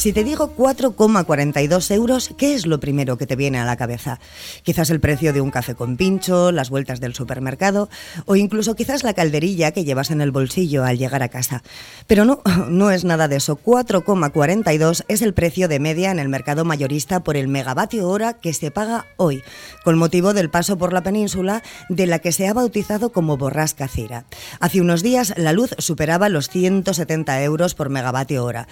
[0.00, 4.18] Si te digo 4,42 euros, ¿qué es lo primero que te viene a la cabeza?
[4.62, 7.90] Quizás el precio de un café con pincho, las vueltas del supermercado
[8.24, 11.62] o incluso quizás la calderilla que llevas en el bolsillo al llegar a casa.
[12.06, 13.58] Pero no, no es nada de eso.
[13.62, 18.54] 4,42 es el precio de media en el mercado mayorista por el megavatio hora que
[18.54, 19.42] se paga hoy,
[19.84, 23.86] con motivo del paso por la península de la que se ha bautizado como borrasca
[23.86, 24.24] Cira.
[24.60, 28.66] Hace unos días la luz superaba los 170 euros por megavatio hora.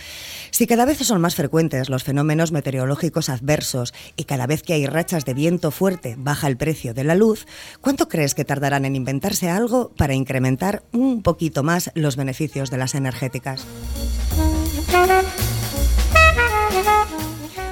[0.53, 4.87] Si cada vez son más frecuentes los fenómenos meteorológicos adversos y cada vez que hay
[4.87, 7.47] rachas de viento fuerte baja el precio de la luz,
[7.81, 12.79] ¿cuánto crees que tardarán en inventarse algo para incrementar un poquito más los beneficios de
[12.79, 13.67] las energéticas?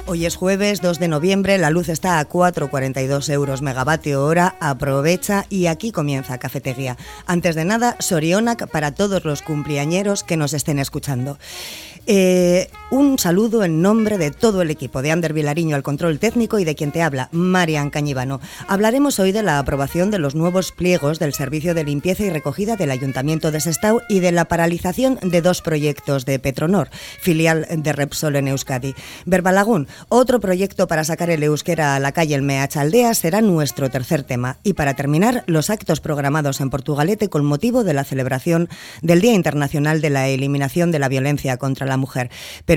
[0.09, 5.45] Hoy es jueves 2 de noviembre, la luz está a 4,42 euros megavatio hora, aprovecha
[5.49, 6.95] y aquí comienza Cafetería.
[7.25, 11.37] Antes de nada, Sorionac para todos los cumpleañeros que nos estén escuchando.
[12.05, 16.57] Eh, un saludo en nombre de todo el equipo de Ander Vilariño al control técnico
[16.59, 18.39] y de quien te habla, Marian Cañivano.
[18.67, 22.77] Hablaremos hoy de la aprobación de los nuevos pliegos del Servicio de Limpieza y Recogida
[22.77, 27.91] del Ayuntamiento de Sestao y de la paralización de dos proyectos de Petronor, filial de
[27.91, 28.95] Repsol en Euskadi.
[29.25, 33.89] Verbalagún, otro proyecto para sacar el euskera a la calle El Meach Aldea será nuestro
[33.89, 34.59] tercer tema.
[34.63, 38.69] Y para terminar, los actos programados en Portugalete con motivo de la celebración
[39.01, 42.29] del Día Internacional de la Eliminación de la Violencia contra la Mujer.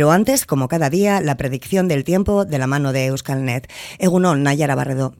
[0.09, 3.71] Antes, como cada día, la predicción del tiempo de la mano de Euskalnet.
[3.99, 5.13] Egunon, Nayara Barredo.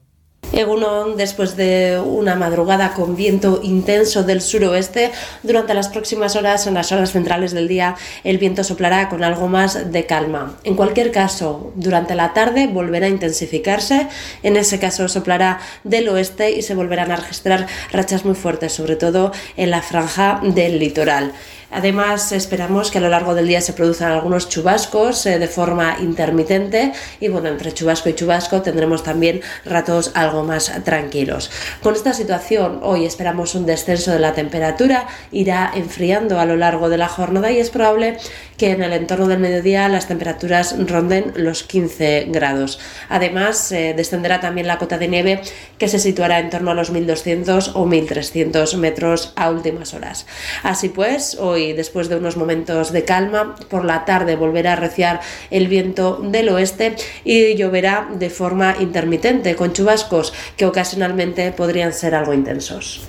[0.53, 5.11] Egunon, después de una madrugada con viento intenso del suroeste,
[5.43, 9.47] durante las próximas horas, en las horas centrales del día, el viento soplará con algo
[9.47, 10.57] más de calma.
[10.65, 14.07] En cualquier caso, durante la tarde volverá a intensificarse,
[14.43, 18.97] en ese caso soplará del oeste y se volverán a registrar rachas muy fuertes, sobre
[18.97, 21.31] todo en la franja del litoral.
[21.71, 25.97] Además, esperamos que a lo largo del día se produzcan algunos chubascos eh, de forma
[26.01, 31.49] intermitente y bueno, entre chubasco y chubasco tendremos también ratos algo más tranquilos.
[31.81, 36.89] Con esta situación, hoy esperamos un descenso de la temperatura, irá enfriando a lo largo
[36.89, 38.17] de la jornada y es probable
[38.57, 42.79] que en el entorno del mediodía las temperaturas ronden los 15 grados.
[43.09, 45.41] Además, eh, descenderá también la cota de nieve
[45.77, 50.27] que se situará en torno a los 1200 o 1300 metros a últimas horas.
[50.63, 55.21] Así pues, hoy después de unos momentos de calma, por la tarde volverá a reciar
[55.49, 62.15] el viento del oeste y lloverá de forma intermitente, con chubascos que ocasionalmente podrían ser
[62.15, 63.01] algo intensos.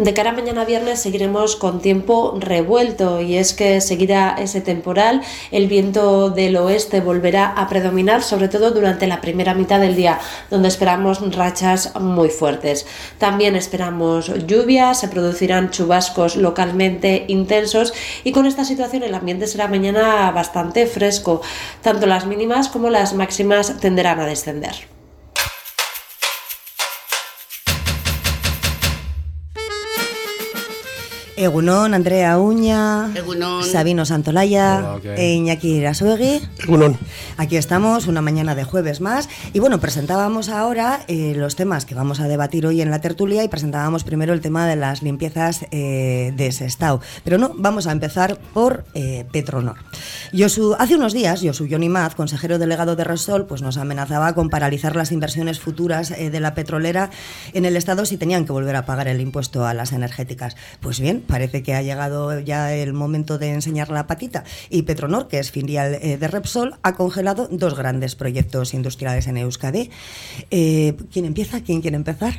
[0.00, 5.20] De cara a mañana viernes seguiremos con tiempo revuelto y es que seguirá ese temporal,
[5.50, 10.18] el viento del oeste volverá a predominar sobre todo durante la primera mitad del día
[10.48, 12.86] donde esperamos rachas muy fuertes.
[13.18, 17.92] También esperamos lluvias, se producirán chubascos localmente intensos
[18.24, 21.42] y con esta situación el ambiente será mañana bastante fresco,
[21.82, 24.99] tanto las mínimas como las máximas tenderán a descender.
[31.40, 33.10] Egunon, Andrea Uña,
[33.62, 36.42] Sabino Santolaya, e Iñaki Irasuegui.
[36.64, 36.98] Egunon.
[37.38, 39.30] Aquí estamos, una mañana de jueves más.
[39.54, 43.42] Y bueno, presentábamos ahora eh, los temas que vamos a debatir hoy en la tertulia
[43.42, 47.00] y presentábamos primero el tema de las limpiezas eh, de Sestao.
[47.24, 49.76] Pero no, vamos a empezar por eh, Petronor.
[50.78, 54.94] hace unos días, Josu Johnny Maz, consejero delegado de Resol, pues nos amenazaba con paralizar
[54.94, 57.08] las inversiones futuras de la petrolera
[57.54, 60.54] en el Estado si tenían que volver a pagar el impuesto a las energéticas.
[60.80, 65.28] Pues bien, parece que ha llegado ya el momento de enseñar la patita y Petronor,
[65.28, 69.90] que es filial eh, de Repsol, ha congelado dos grandes proyectos industriales en Euskadi.
[70.50, 71.62] Eh, ¿Quién empieza?
[71.62, 72.34] ¿Quién quiere empezar?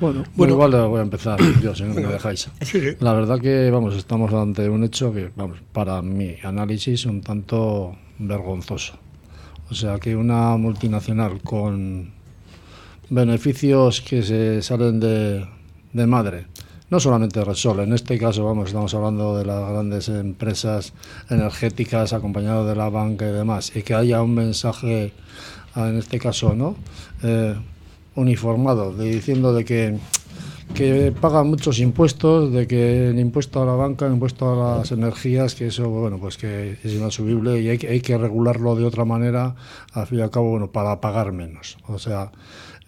[0.00, 2.48] Bueno, bueno, igual voy a empezar yo, si no me dejáis.
[3.00, 7.96] La verdad que, vamos, estamos ante un hecho que, vamos, para mi análisis un tanto
[8.18, 8.94] vergonzoso.
[9.70, 12.10] O sea, que una multinacional con
[13.10, 15.46] beneficios que se salen de,
[15.92, 16.46] de madre,
[16.92, 20.92] no solamente Resol, en este caso vamos, estamos hablando de las grandes empresas
[21.30, 25.14] energéticas acompañado de la banca y demás, y que haya un mensaje,
[25.74, 26.76] ah, en este caso, ¿no?
[27.22, 27.54] Eh,
[28.14, 29.96] uniformado, diciendo de que
[30.74, 34.92] que pagan muchos impuestos, de que el impuesto a la banca, el impuesto a las
[34.92, 39.04] energías, que eso, bueno, pues que es inasumible y hay, hay que regularlo de otra
[39.04, 39.54] manera,
[39.92, 41.76] al fin y al cabo, bueno, para pagar menos.
[41.88, 42.32] O sea,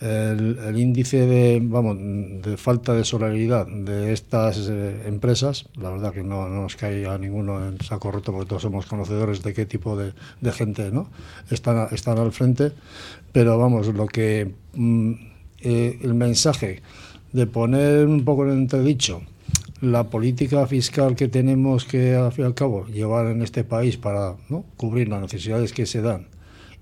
[0.05, 6.23] el, índice de, vamos, de falta de solidaridad de estas eh, empresas, la verdad que
[6.23, 9.97] no, nos cae a ninguno en saco roto porque todos somos conocedores de qué tipo
[9.97, 10.13] de,
[10.53, 11.09] gente ¿no?
[11.51, 12.73] están, están al frente,
[13.33, 15.13] pero vamos, lo que mm,
[15.61, 16.83] eh, el mensaje
[17.33, 19.23] de poner un poco en entredicho
[19.81, 23.97] la política fiscal que tenemos que, al fin y al cabo, llevar en este país
[23.97, 24.35] para
[24.77, 26.29] cubrir las necesidades que se dan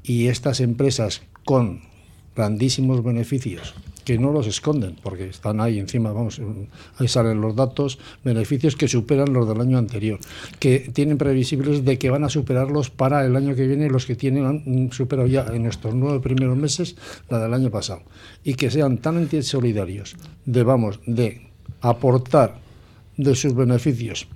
[0.02, 1.91] y estas empresas con
[2.34, 3.74] grandísimos beneficios
[4.04, 6.40] que no los esconden, porque están ahí encima, vamos,
[6.98, 10.18] ahí salen los datos, beneficios que superan los del año anterior,
[10.58, 14.16] que tienen previsibles de que van a superarlos para el año que viene los que
[14.16, 16.96] tienen superado ya en estos nueve primeros meses
[17.28, 18.02] la del año pasado,
[18.42, 21.48] y que sean tan solidarios de, vamos, de
[21.80, 22.60] aportar
[23.16, 24.26] de sus beneficios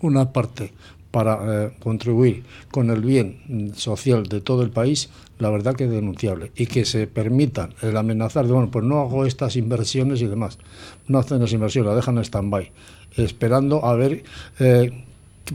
[0.00, 0.72] una parte
[1.10, 2.42] para eh, contribuir
[2.72, 6.52] con el bien social de todo el país, la verdad que es denunciable.
[6.56, 10.58] Y que se permitan el amenazar de, bueno, pues no hago estas inversiones y demás.
[11.08, 12.70] No hacen las inversiones, la dejan en stand-by,
[13.16, 14.24] esperando a ver
[14.60, 15.04] eh,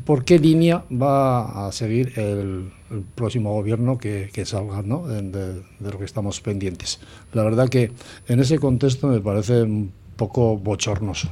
[0.03, 2.71] por qué línea va a seguir el,
[3.15, 5.07] próximo gobierno que, salga ¿no?
[5.07, 6.99] de, lo que estamos pendientes.
[7.33, 7.91] La verdad que
[8.27, 11.29] en ese contexto me parece un poco bochornoso.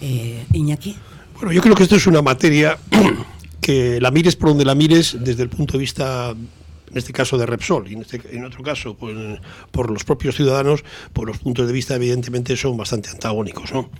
[0.00, 0.96] Eh, Iñaki.
[1.36, 2.76] Bueno, yo creo que esto es una materia
[3.60, 6.34] que la mires por donde la mires desde el punto de vista
[6.90, 9.16] en este caso de Repsol y en, este, en otro caso pues,
[9.70, 13.72] por los propios ciudadanos, pues los puntos de vista evidentemente son bastante antagónicos.
[13.72, 13.90] ¿no?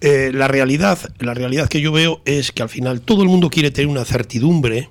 [0.00, 3.50] Eh, la, realidad, la realidad que yo veo es que al final todo el mundo
[3.50, 4.88] quiere tener una certidumbre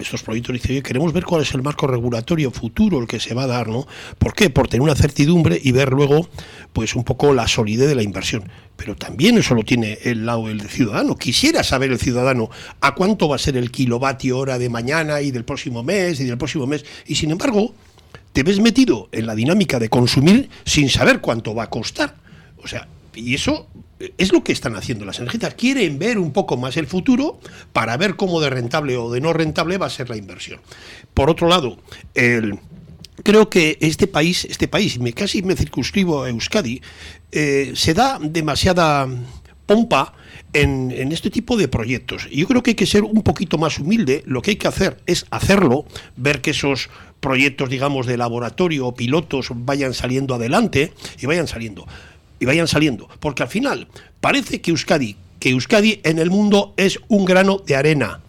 [0.00, 3.44] estos proyectos dicen, queremos ver cuál es el marco regulatorio futuro el que se va
[3.44, 3.86] a dar, ¿no?
[4.18, 4.50] ¿Por qué?
[4.50, 6.28] Por tener una certidumbre y ver luego,
[6.72, 8.44] pues un poco la solidez de la inversión.
[8.76, 11.16] Pero también eso lo tiene el lado del ciudadano.
[11.16, 12.50] Quisiera saber el ciudadano
[12.80, 16.24] a cuánto va a ser el kilovatio hora de mañana y del próximo mes y
[16.24, 16.84] del próximo mes.
[17.06, 17.74] Y sin embargo,
[18.32, 22.16] te ves metido en la dinámica de consumir sin saber cuánto va a costar.
[22.62, 23.66] O sea, y eso
[24.18, 25.54] es lo que están haciendo las energéticas.
[25.54, 27.38] Quieren ver un poco más el futuro
[27.72, 30.60] para ver cómo de rentable o de no rentable va a ser la inversión.
[31.14, 31.78] Por otro lado,
[33.22, 36.80] creo que este país, este país, me, casi me circunscribo a Euskadi,
[37.32, 39.06] eh, se da demasiada
[39.66, 40.14] pompa
[40.52, 42.28] en, en, este tipo de proyectos.
[42.30, 44.22] Yo creo que hay que ser un poquito más humilde.
[44.26, 45.84] Lo que hay que hacer es hacerlo,
[46.16, 46.90] ver que esos
[47.20, 51.86] proyectos, digamos, de laboratorio o pilotos vayan saliendo adelante y vayan saliendo
[52.40, 53.08] y vayan saliendo.
[53.20, 53.86] Porque al final
[54.20, 58.20] parece que Euskadi, que Euskadi en el mundo es un grano de arena.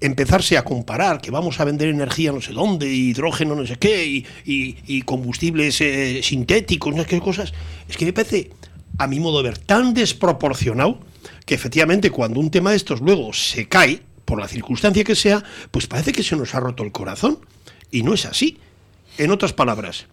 [0.00, 4.24] Empezarse a comparar que vamos a vender energía no sé dónde, hidrógeno no sé qué,
[4.46, 7.52] y, combustibles eh, sintéticos, no sé qué cosas,
[7.88, 8.50] es que me parece,
[8.96, 11.00] a mi modo de ver, tan desproporcionado
[11.44, 15.42] que efectivamente cuando un tema de estos luego se cae, por la circunstancia que sea,
[15.70, 17.38] pues parece que se nos ha roto el corazón.
[17.90, 18.58] Y no es así.
[19.16, 20.04] En otras palabras,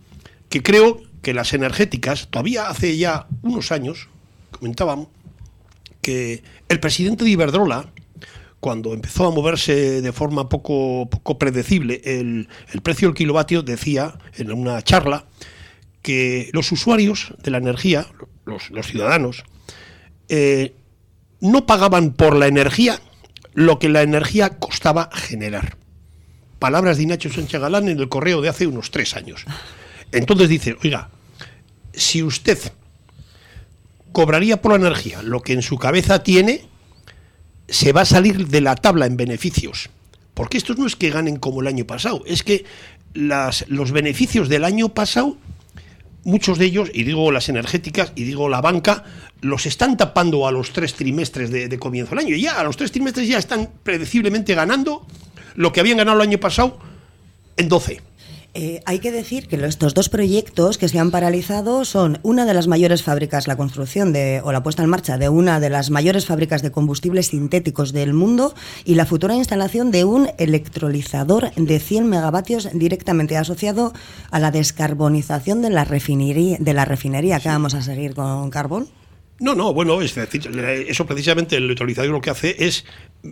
[0.47, 4.09] que creo que las energéticas, todavía hace ya unos años,
[4.51, 5.07] comentaban
[5.99, 7.91] que el presidente de Iberdrola,
[8.59, 12.47] cuando empezó a moverse de forma poco, poco predecible el,
[12.83, 15.25] precio del kilovatio, decía en una charla
[16.03, 18.05] que los usuarios de la energía,
[18.45, 19.45] los, ciudadanos,
[20.29, 20.75] eh,
[21.41, 23.01] no pagaban por la energía
[23.55, 25.75] lo que la energía costaba generar.
[26.59, 29.43] Palabras de Ignacio Sánchez Galán en el correo de hace unos tres años.
[30.11, 31.09] Entonces dice, oiga,
[31.97, 32.59] si usted
[34.11, 36.61] cobraría por la energía lo que en su cabeza tiene,
[37.67, 39.89] se va a salir de la tabla en beneficios.
[40.33, 42.65] Porque estos no es que ganen como el año pasado, es que
[43.13, 45.37] los beneficios del año pasado,
[46.23, 49.03] muchos de ellos, y digo las energéticas, y digo la banca,
[49.41, 52.35] los están tapando a los tres trimestres de, de comienzo del año.
[52.35, 55.05] Y ya a los tres trimestres ya están predeciblemente ganando
[55.55, 56.79] lo que habían ganado el año pasado
[57.57, 58.01] en 12.
[58.57, 62.53] Eh, hay que decir que estos dos proyectos que se han paralizado son una de
[62.53, 65.89] las mayores fábricas, la construcción de, o la puesta en marcha de una de las
[65.89, 71.79] mayores fábricas de combustibles sintéticos del mundo y la futura instalación de un electrolizador de
[71.81, 73.91] 100 megavatios directamente asociado
[74.31, 78.87] a la descarbonización de la refinería, de la refinería que vamos a seguir con carbón.
[79.37, 80.49] No, no, bueno, es decir,
[80.87, 82.85] eso precisamente el electrolizador lo que hace es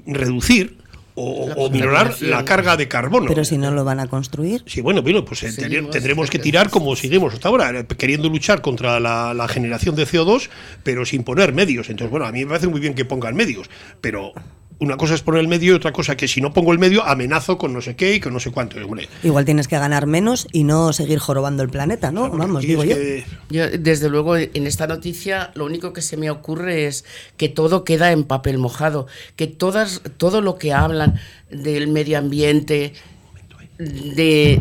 [0.06, 0.83] reducir
[1.16, 3.28] o, minorar la carga de carbono.
[3.28, 4.64] Pero si no lo van a construir.
[4.66, 9.00] Sí, bueno, bueno pues tendremos que tirar como seguimos hasta ahora, eh, queriendo luchar contra
[9.00, 10.50] la, la, generación de CO2,
[10.84, 11.90] pero sin poner medios.
[11.90, 13.70] Entonces, bueno, a mí me parece muy bien que pongan medios,
[14.02, 14.34] pero
[14.84, 17.04] una cosa es poner el medio y otra cosa que si no pongo el medio
[17.04, 18.78] amenazo con no sé qué y con no sé cuánto.
[19.24, 22.30] Igual tienes que ganar menos y no seguir jorobando el planeta, ¿no?
[22.30, 22.96] Vamos, digo yo.
[23.50, 23.70] yo.
[23.70, 27.06] Desde luego, en esta noticia lo único que se me ocurre es
[27.38, 32.94] que todo queda en papel mojado, que todas, todo lo que hablan del medio ambiente,
[33.78, 34.60] de,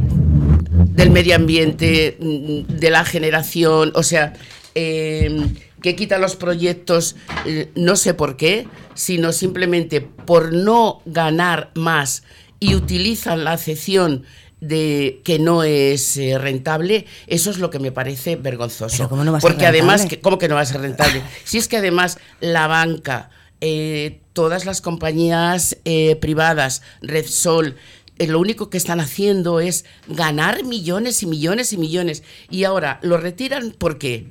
[0.71, 4.33] del medio ambiente, de la generación, o sea...
[4.75, 5.53] Eh,
[5.83, 12.23] que quita los proyectos, eh, no sé por qué, sino simplemente por no ganar más
[12.61, 14.25] y utilizan la acepción
[14.61, 19.09] de que no es eh, rentable, eso es lo que me parece vergonzoso.
[19.09, 21.21] ¿cómo no va a Porque ser además, que, ¿cómo que no va a ser rentable?
[21.45, 25.77] si es que además la banca, eh, todas las compañías
[26.21, 27.77] privadas, Red Sol,
[28.19, 32.23] lo único que están haciendo es ganar millones y millones y millones.
[32.51, 34.29] Y ahora lo retiran, ¿por qué?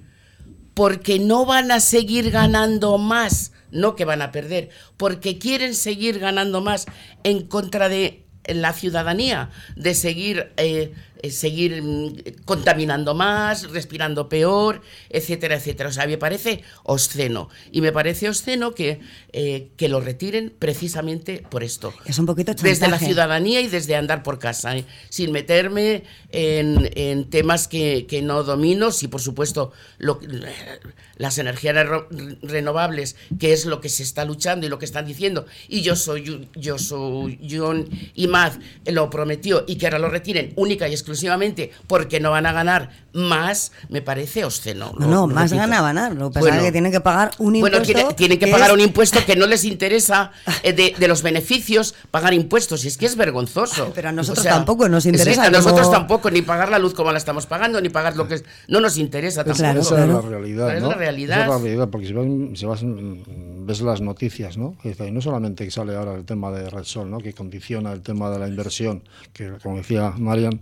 [0.73, 6.19] Porque no van a seguir ganando más, no que van a perder, porque quieren seguir
[6.19, 6.85] ganando más
[7.23, 10.93] en contra de la ciudadanía, de seguir, eh,
[11.29, 15.89] seguir mm, contaminando más, respirando peor, etcétera, etcétera.
[15.89, 17.49] O sea, me parece obsceno.
[17.71, 18.99] Y me parece obsceno que,
[19.33, 21.93] eh, que lo retiren precisamente por esto.
[22.05, 23.05] Es un poquito Desde la chantaje.
[23.05, 24.85] ciudadanía y desde andar por casa, ¿eh?
[25.09, 30.19] sin meterme en, en temas que, que no domino, si por supuesto lo-
[31.21, 32.05] las energías reno-
[32.41, 35.95] renovables, que es lo que se está luchando y lo que están diciendo, y yo
[35.95, 38.53] soy yo soy John Imad
[38.85, 42.89] lo prometió y que ahora lo retiren única y exclusivamente porque no van a ganar
[43.13, 44.93] más, me parece obsceno.
[44.97, 45.57] No, no, más repito.
[45.67, 46.15] gana ganar.
[46.15, 46.57] Lo que pasa Bueno.
[46.59, 47.93] es que tienen que pagar un Bueno, impuesto.
[47.93, 50.31] tiene- tienen que que pagar es- un impuesto que no les interesa
[50.63, 52.83] eh, de, de los beneficios pagar impuestos.
[52.85, 53.91] Y es que es vergonzoso.
[53.93, 57.11] Pero a nosotros tampoco nos interesa a nosotros como- tampoco, ni pagar la luz como
[57.11, 58.43] la estamos pagando, ni pagar lo que es.
[58.67, 59.57] No nos interesa tampoco.
[59.59, 60.19] Claro, Esa claro.
[60.19, 60.89] es la realidad, Pero es ¿no?
[60.89, 61.10] la realidad.
[61.37, 64.75] Esa la realidad, porque si vas, si vas, ves las noticias, ¿no?
[64.83, 67.19] Y no solamente que sale ahora el tema de Red Sol, ¿no?
[67.19, 69.03] Que condiciona el tema de la inversión,
[69.33, 70.61] que como decía Marian,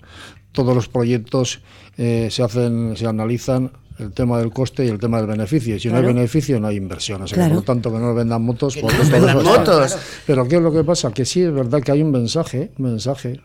[0.51, 1.61] todos los proyectos
[1.97, 5.75] eh, se hacen, se analizan el tema del coste y el tema del beneficio.
[5.75, 7.21] Y si no hay beneficio, no hay inversión.
[7.21, 8.41] O sea, que, por lo tanto, que no vendan.
[8.75, 9.97] Que no motos.
[10.25, 11.11] Pero ¿qué es lo que pasa?
[11.11, 13.41] Que sí es verdad que hay un mensaje, un mensaje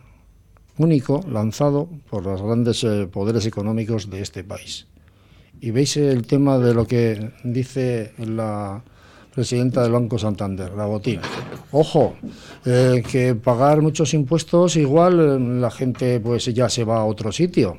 [0.78, 4.86] único lanzado por los grandes eh, poderes económicos de este país.
[5.64, 8.82] Y veis el tema de lo que dice la
[9.34, 11.20] presidenta del Banco Santander, la Botín.
[11.72, 12.16] Ojo,
[12.66, 17.32] eh, que pagar muchos impuestos igual eh, la gente pues ya se va a otro
[17.32, 17.78] sitio.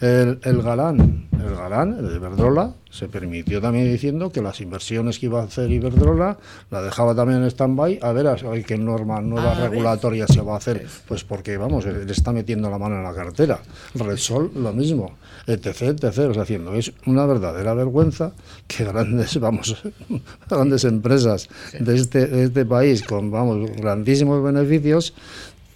[0.00, 5.18] El, el galán, el galán, el de Iberdrola, se permitió también diciendo que las inversiones
[5.18, 6.38] que iba a hacer Iberdrola
[6.70, 9.70] la dejaba también en stand-by a ver a ver qué norma nueva A ver.
[9.70, 10.86] regulatoria se va a hacer.
[11.06, 13.60] Pues porque, vamos, le está metiendo la mano en la cartera.
[13.94, 16.18] Repsol, lo mismo, etc, etc.
[16.30, 16.74] O sea, haciendo.
[16.74, 18.32] Es una verdadera vergüenza
[18.66, 19.82] que grandes, vamos,
[20.48, 21.48] grandes empresas
[21.78, 25.14] de este, de este país con, vamos, grandísimos beneficios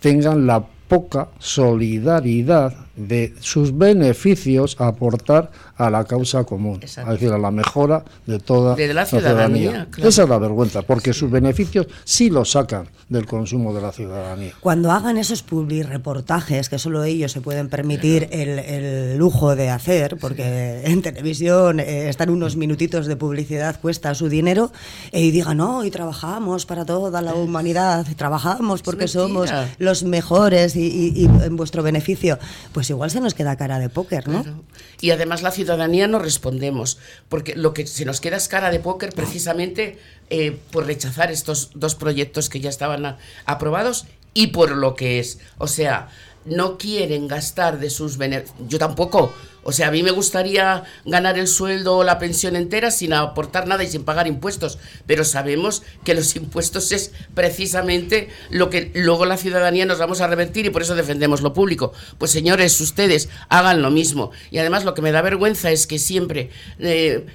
[0.01, 7.13] tengan la poca solidaridad de sus beneficios a aportar a la causa común, Exacto.
[7.13, 10.09] es decir, a la mejora de toda De la ciudadanía, claro.
[10.09, 14.53] Esa es la vergüenza, porque sus beneficios sí los sacan del consumo de la ciudadanía.
[14.61, 20.17] Cuando hagan esos publireportajes, que solo ellos se pueden permitir el, el lujo de hacer,
[20.21, 24.73] porque en televisión eh, están unos minutitos de publicidad, cuesta su dinero,
[25.13, 30.77] eh, y digan, no, y trabajamos para toda la humanidad, trabajamos porque somos los mejores
[30.77, 32.39] y, y- y en vuestro beneficio,
[32.73, 34.43] pues igual se nos queda cara de póker, ¿no?
[34.43, 34.65] Claro.
[35.01, 38.81] Y además la ciudadanía no respondemos, porque lo que se nos queda es cara de
[38.81, 39.99] póker precisamente
[40.31, 45.39] eh, por rechazar estos dos proyectos que ya estaban aprobados y por lo que es.
[45.59, 46.09] O sea,
[46.49, 48.57] no quieren gastar de sus beneficios.
[48.69, 49.33] Yo tampoco.
[49.65, 53.67] O sea, a mí me gustaría ganar el sueldo o la pensión entera sin aportar
[53.67, 59.27] nada y sin pagar impuestos, pero sabemos que los impuestos es precisamente lo que luego
[59.27, 61.93] la ciudadanía nos vamos a revertir y por eso defendemos lo público.
[62.17, 64.31] Pues señores, ustedes hagan lo mismo.
[64.51, 66.51] Y además lo que me da vergüenza es que siempre...
[66.79, 67.27] eh,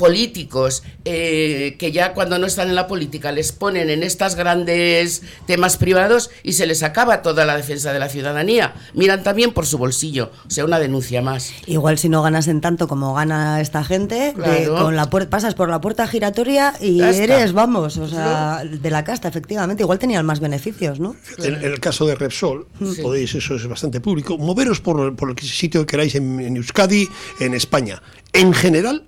[0.00, 5.20] políticos eh, que ya cuando no están en la política les ponen en estas grandes
[5.46, 8.72] temas privados y se les acaba toda la defensa de la ciudadanía.
[8.94, 11.52] Miran también por su bolsillo, o sea, una denuncia más.
[11.66, 14.76] Igual si no ganas en tanto como gana esta gente, de- Claro.
[14.84, 19.28] con la pasas por la puerta giratoria y eres, vamos, o sea, de la casta,
[19.28, 19.82] efectivamente.
[19.82, 21.14] Igual tenían más beneficios, ¿no?
[21.38, 23.02] En, en el caso de Repsol, Sí.
[23.02, 27.06] podéis, eso es bastante público, moveros por, por el sitio que queráis en, en Euskadi,
[27.38, 28.00] en España.
[28.32, 29.04] En general,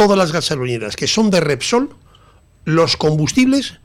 [0.00, 1.90] todas las gasolineras que son de Repsol,
[2.64, 3.80] los combustibles,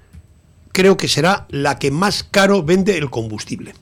[0.71, 3.73] creo que será la que más caro vende el combustible.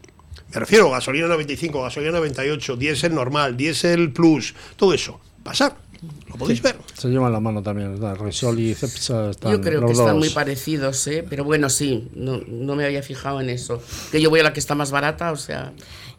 [0.51, 5.19] Me refiero a gasolina 95, gasolina 98, diésel normal, diésel plus, todo eso.
[5.43, 5.77] Pasar,
[6.27, 6.75] lo podéis ver.
[6.95, 8.17] Se llevan la mano también, ¿verdad?
[8.17, 11.23] Resol y Cepsa están Yo creo que están muy parecidos, ¿eh?
[11.29, 13.79] pero bueno, sí, no, no me había fijado en eso.
[14.11, 15.73] Que yo voy a la que está más barata, o sea,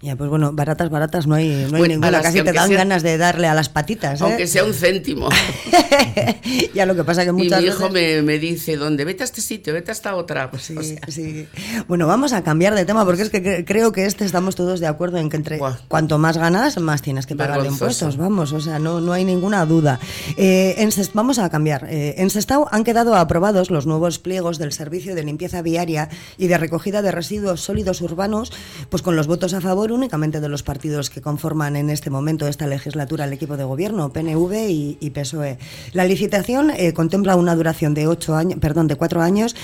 [0.04, 2.10] Ya, pues bueno, baratas, baratas no hay, no hay Bueno, ninguna.
[2.10, 4.24] las Casi te dan sea- ganas de darle a las patitas, ¿eh?
[4.24, 5.30] aunque sea un céntimo.
[6.74, 8.16] ya lo que pasa que y muchas mi hijo veces...
[8.16, 9.04] me, me dice, ¿dónde?
[9.04, 10.50] Vete a este sitio, vete a esta otra.
[10.50, 11.46] Pues, Sí, o sea, sí.
[11.88, 14.80] Bueno, vamos a cambiar de tema porque es que cre- creo que este estamos todos
[14.80, 15.76] de acuerdo en que entre Buah.
[15.88, 17.84] cuanto más ganas, más tienes que pagar de Vergonzoso.
[18.06, 20.00] impuestos, vamos, o sea, no, no hay ninguna duda.
[20.36, 21.86] Eh, vamos a cambiar.
[21.90, 26.08] Eh, en Sestao han quedado aprobados los nuevos pliegos del Servicio de Limpieza Viaria
[26.38, 28.52] y de Recogida de Residuos Sólidos Urbanos,
[28.90, 32.46] pues con los votos a favor únicamente de los partidos que conforman en este momento
[32.46, 34.68] esta legislatura el equipo de gobierno, PNV
[35.00, 35.58] y, PSOE.
[35.92, 39.54] La licitación eh, contempla una duración de ocho años, perdón, de cuatro años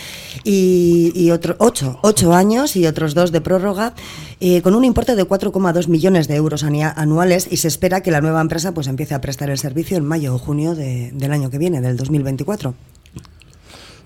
[0.44, 3.94] y, otro, ocho, ocho años y otros dos de prórroga,
[4.40, 8.20] eh, con un importe de 4,2 millones de euros anuales y se espera que la
[8.20, 11.58] nueva empresa pues empiece a prestar el servicio en mayo o junio del año que
[11.58, 12.74] viene, del 2024.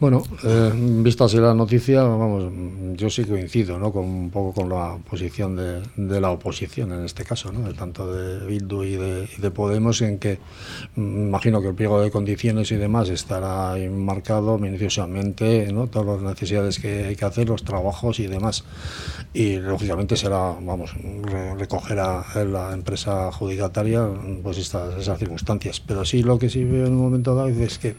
[0.01, 2.53] Bueno, eh, vista así la noticia, vamos,
[2.97, 3.93] yo sí coincido, ¿no?
[3.93, 7.73] Con un poco con la posición de, la oposición en este caso, ¿no?
[7.75, 10.41] Tanto de Bildu y de, Podemos, en que
[10.97, 15.87] mm, imagino que el pliego de condiciones y demás estará enmarcado minuciosamente, ¿no?
[15.87, 18.65] Todas las necesidades que hay que hacer, los trabajos y demás.
[19.33, 20.93] Y lógicamente será, vamos,
[21.57, 24.09] recogerá la empresa adjudicataria,
[24.43, 25.79] pues estas esas circunstancias.
[25.81, 27.95] Pero sí lo que sí veo en un momento dado es que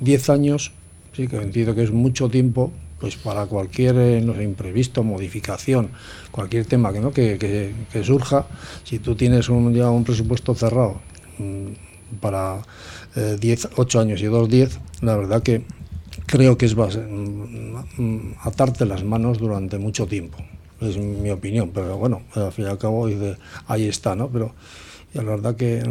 [0.00, 0.72] 10 años
[1.12, 5.90] Sí, que entiendo que es mucho tiempo pues para cualquier eh, no sé, imprevisto, modificación,
[6.30, 7.12] cualquier tema que, ¿no?
[7.12, 7.72] que,
[8.02, 8.46] surja,
[8.84, 11.00] si tú tienes un, ya un presupuesto cerrado
[11.38, 12.62] mm, para
[13.14, 15.62] 10, eh, 8 años y 2, 10, la verdad que
[16.26, 20.38] creo que es mm, mm, atarte las manos durante mucho tiempo.
[20.80, 23.08] Es mi opinión, pero bueno, al fin y al cabo
[23.66, 24.28] ahí está, ¿no?
[24.28, 24.54] Pero
[25.12, 25.82] la verdad que,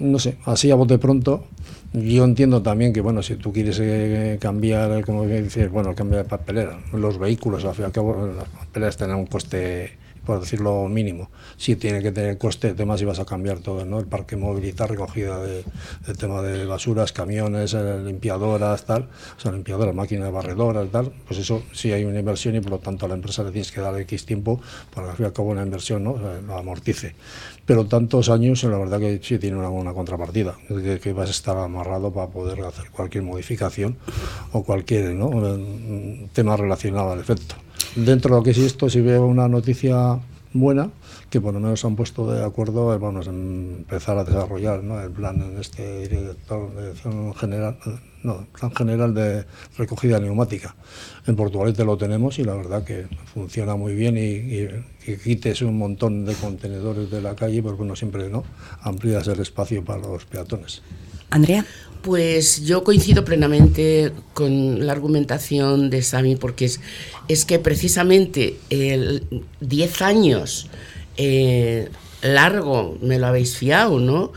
[0.00, 1.44] no sé, así a bote pronto,
[1.92, 6.28] yo entiendo también que, bueno, si tú quieres eh, cambiar, como dices, bueno, cambiar de
[6.28, 9.92] papelera, los vehículos, al fin y al cabo, las papeleras tienen un coste
[10.24, 11.30] por decirlo mínimo.
[11.56, 13.98] Sí tiene que tener coste, temas si vas a cambiar todo, ¿no?
[13.98, 15.64] El parque movilidad, recogida de,
[16.18, 21.62] tema de basuras, camiones, eh, limpiadoras, tal, o sea, limpiadoras, máquinas barredoras, tal, pues eso
[21.72, 23.98] sí hay una inversión y por lo tanto a la empresa le tienes que dar
[24.00, 24.60] X tiempo
[24.94, 26.16] para que al fin y al cabo una inversión, ¿no?
[26.16, 27.14] lo amortice.
[27.64, 31.56] Pero tantos años, la verdad que sí tiene una, contrapartida, que, que, vas a estar
[31.56, 33.96] amarrado para poder hacer cualquier modificación
[34.52, 35.30] o cualquier ¿no?
[36.32, 37.54] tema relacionado al efecto.
[37.96, 40.18] Dentro de lo que es esto, si veo una noticia
[40.54, 40.90] buena,
[41.30, 45.40] que por lo menos han puesto de acuerdo, vamos a empezar a desarrollar el plan
[45.42, 46.94] en este director de
[47.34, 47.78] general,
[48.22, 49.44] no, plan general de
[49.78, 50.74] recogida neumática.
[51.26, 55.78] En Portugalete lo tenemos y la verdad que funciona muy bien y, y, quites un
[55.78, 58.44] montón de contenedores de la calle porque uno siempre no
[58.82, 60.82] amplías el espacio para los peatones.
[61.32, 61.64] Andrea.
[62.02, 66.80] Pues yo coincido plenamente con la argumentación de Sami, porque es,
[67.28, 69.24] es que precisamente el
[69.60, 70.68] 10 años
[71.16, 71.88] eh,
[72.22, 74.32] largo me lo habéis fiado, ¿no?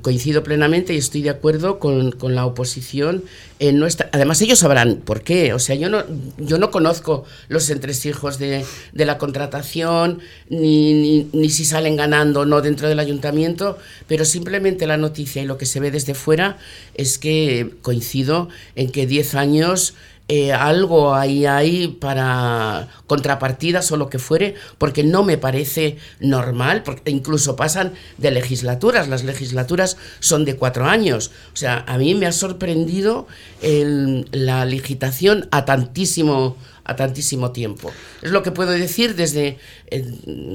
[0.00, 3.22] coincido plenamente y estoy de acuerdo con, la oposición
[3.58, 4.08] en nuestra...
[4.12, 6.04] Además ellos sabrán por qué, o sea, yo no,
[6.38, 12.46] yo no conozco los entresijos de, de la contratación, ni, ni, si salen ganando o
[12.46, 16.56] no dentro del ayuntamiento, pero simplemente la noticia y lo que se ve desde fuera
[16.94, 19.94] es que coincido en que 10 años
[20.32, 26.84] eh, algo ahí hay para contrapartidas o lo que fuere, porque no me parece normal,
[26.84, 31.32] porque incluso pasan de legislaturas, las legislaturas son de cuatro años.
[31.52, 33.26] O sea, a mí me ha sorprendido
[33.60, 36.56] la licitación a tantísimo
[36.90, 37.90] a tantísimo tiempo.
[38.20, 40.12] Es lo que puedo decir desde eh,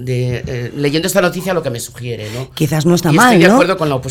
[0.07, 2.29] eh, leyendo esta noticia lo que me sugiere.
[2.33, 2.51] ¿no?
[2.51, 3.59] Quizás no está mal, ¿no?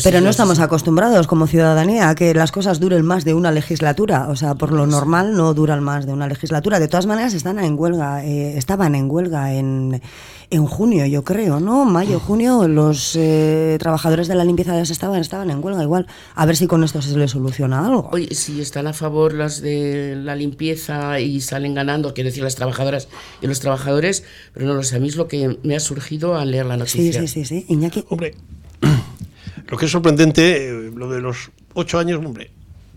[0.03, 4.27] Pero no estamos acostumbrados como ciudadanía a que las cosas duren más de una legislatura.
[4.29, 6.79] O sea, por lo normal no duran más de una legislatura.
[6.79, 10.01] De todas maneras, están en huelga, eh, estaban en huelga en,
[10.49, 11.85] en junio, yo creo, ¿no?
[11.85, 15.83] Mayo, junio, los eh, trabajadores de la limpieza de estaban, estaban en huelga.
[15.83, 18.09] Igual, a ver si con esto se les soluciona algo.
[18.11, 22.55] Oye, si están a favor las de la limpieza y salen ganando, quiero decir, las
[22.55, 23.07] trabajadoras
[23.41, 24.23] y los trabajadores,
[24.53, 26.77] pero no lo sé, a mí es lo que me ha surgido al leer la
[26.77, 27.21] noticia.
[27.21, 27.65] Sí, sí, sí, sí.
[27.69, 28.05] Iñaki.
[28.09, 28.33] Hombre,
[29.67, 32.49] lo que es sorprendente, eh, lo de los ocho años, hombre,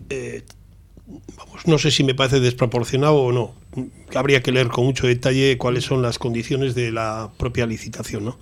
[0.09, 0.43] eh,
[1.37, 3.53] vamos, no sé si me parece desproporcionado o no.
[4.15, 8.39] Habría que leer con mucho detalle cuáles son las condiciones de la propia licitación, ¿no?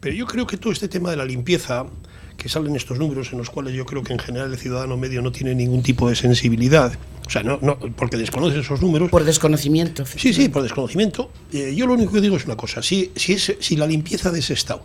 [0.00, 1.86] Pero yo creo que todo este tema de la limpieza,
[2.36, 5.22] que salen estos números en los cuales yo creo que en general el ciudadano medio
[5.22, 6.92] no tiene ningún tipo de sensibilidad,
[7.26, 9.10] o sea, no, no porque desconoce esos números.
[9.10, 10.06] Por desconocimiento.
[10.06, 11.30] Sí, sí, por desconocimiento.
[11.52, 14.30] Eh, yo lo único que digo es una cosa, si, si, es, si la limpieza
[14.30, 14.84] de ese estado,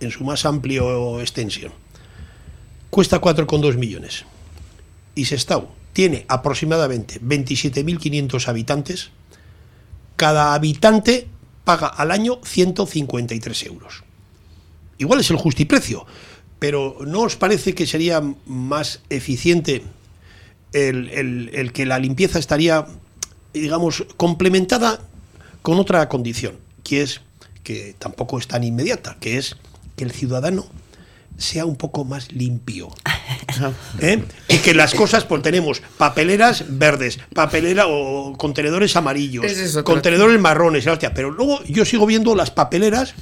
[0.00, 1.72] en su más amplio extensión,
[2.88, 4.24] cuesta 4,2 millones,
[5.14, 9.10] y ese estado tiene aproximadamente 27.500 habitantes,
[10.16, 11.28] cada habitante
[11.64, 14.02] paga al año 153 euros.
[14.98, 16.06] Igual es el justiprecio,
[16.60, 19.82] pero ¿no os parece que sería más eficiente
[20.72, 22.86] el, que la limpieza estaría,
[23.52, 25.00] digamos, complementada
[25.62, 27.22] con otra condición, que es
[27.64, 29.56] que tampoco es tan inmediata, que es
[29.96, 30.66] que el ciudadano
[31.38, 32.90] sea un poco más limpio.
[34.00, 34.22] ¿eh?
[34.48, 39.46] Y que las cosas, pues tenemos papeleras verdes, papelera o contenedores amarillos,
[39.82, 43.14] contenedores marrones, pero luego yo sigo viendo las papeleras,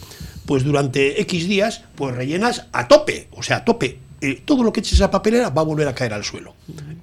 [0.49, 3.99] pues durante X días, pues rellenas a tope, o sea, a tope.
[4.23, 6.55] Eh, todo lo que eches a papelera va a volver a caer al suelo.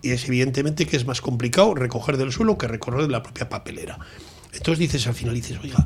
[0.02, 3.48] Y es evidentemente que es más complicado recoger del suelo que recorrer de la propia
[3.48, 4.00] papelera.
[4.52, 5.86] Entonces dices al final, dices, oiga,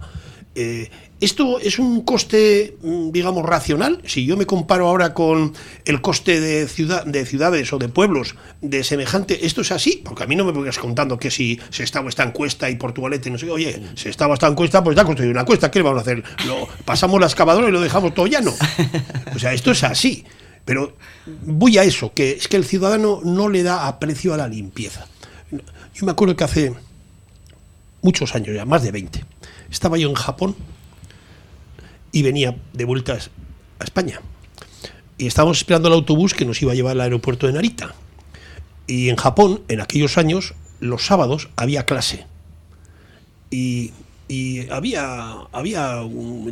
[0.62, 0.90] eh,
[1.22, 4.02] ¿Esto es un coste, mm, digamos, racional?
[4.06, 5.54] Si yo me comparo ahora con
[5.86, 10.02] el coste de, ciudad, de ciudades o de pueblos de semejante, ¿esto es así?
[10.04, 13.30] Porque a mí no me pongas contando que si se estaba esta encuesta y Portugalete,
[13.30, 16.00] no sé, oye, se estaba esta encuesta, pues ya construido una encuesta, ¿qué le vamos
[16.00, 16.24] a hacer?
[16.46, 18.54] Lo, pasamos la excavadora y lo dejamos todo llano.
[19.36, 20.26] O sea, esto es así.
[20.66, 20.96] Pero
[21.46, 25.08] voy a eso, que es que el ciudadano no le da aprecio a la limpieza.
[25.52, 26.74] Yo me acuerdo que hace
[28.02, 29.24] muchos años ya, más de 20,
[29.72, 30.56] estaba yo en Japón
[32.12, 33.30] y venía de vueltas
[33.80, 34.22] a España.
[35.18, 37.94] Y estábamos esperando el autobús que nos iba a llevar al aeropuerto de Narita.
[38.88, 42.26] Y en Japón, en aquellos años, los sábados había clase.
[43.52, 43.92] Y,
[44.70, 46.04] había, había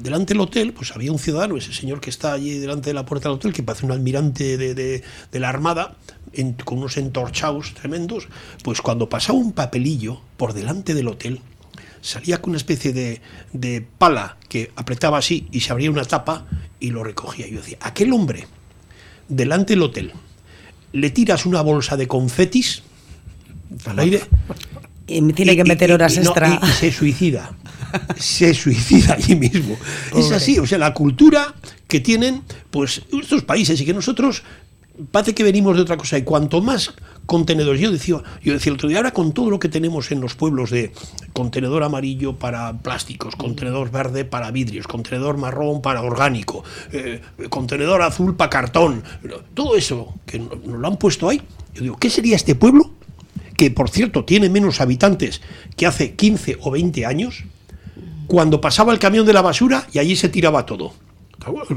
[0.01, 3.06] delante del hotel, pues había un ciudadano, ese señor que está allí delante de la
[3.06, 5.95] puerta del hotel, que parece un almirante de, de, la Armada,
[6.65, 8.27] con unos entorchados tremendos,
[8.63, 11.41] pues cuando pasaba un papelillo por delante del hotel,
[12.02, 16.46] salía con una especie de, pala que apretaba así y se abría una tapa
[16.80, 17.48] y lo recogía.
[17.48, 18.48] Yo decía, aquel hombre,
[19.28, 20.14] delante del hotel,
[20.94, 22.84] le tiras una bolsa de confetis
[23.86, 24.22] al aire.
[25.10, 26.60] Y me tiene que meter horas extra.
[26.62, 27.56] y, se suicida.
[28.18, 29.78] se suicida allí mismo.
[30.14, 31.56] Es así, o sea, la cultura
[31.88, 34.44] que tienen pues estos países y que nosotros
[35.12, 36.94] parece que venimos de otra cosa y cuanto más
[37.28, 40.22] contenedores, yo decía, yo decía el otro día, ahora con todo lo que tenemos en
[40.22, 40.92] los pueblos de
[41.34, 48.36] contenedor amarillo para plásticos, contenedor verde para vidrios, contenedor marrón para orgánico, eh, contenedor azul
[48.36, 49.04] para cartón,
[49.54, 51.42] todo eso que nos lo han puesto ahí,
[51.76, 52.92] yo digo, ¿qué sería este pueblo?
[53.56, 55.42] Que por cierto tiene menos habitantes
[55.76, 57.44] que hace 15 o 20 años,
[58.28, 60.94] cuando pasaba el camión de la basura y allí se tiraba todo.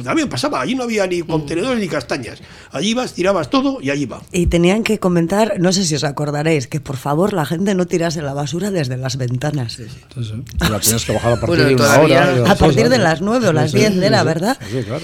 [0.04, 2.40] También pasaba, allí no había ni contenedores ni castañas.
[2.72, 4.22] Allí ibas, tirabas todo y allí va.
[4.32, 7.86] Y tenían que comentar, no sé si os acordaréis, que por favor la gente no
[7.86, 9.74] tirase la basura desde las ventanas.
[9.74, 9.86] Sí,
[10.58, 12.50] La tienes que bajar a partir de una hora.
[12.50, 14.58] A partir de las nueve o las diez de la verdad.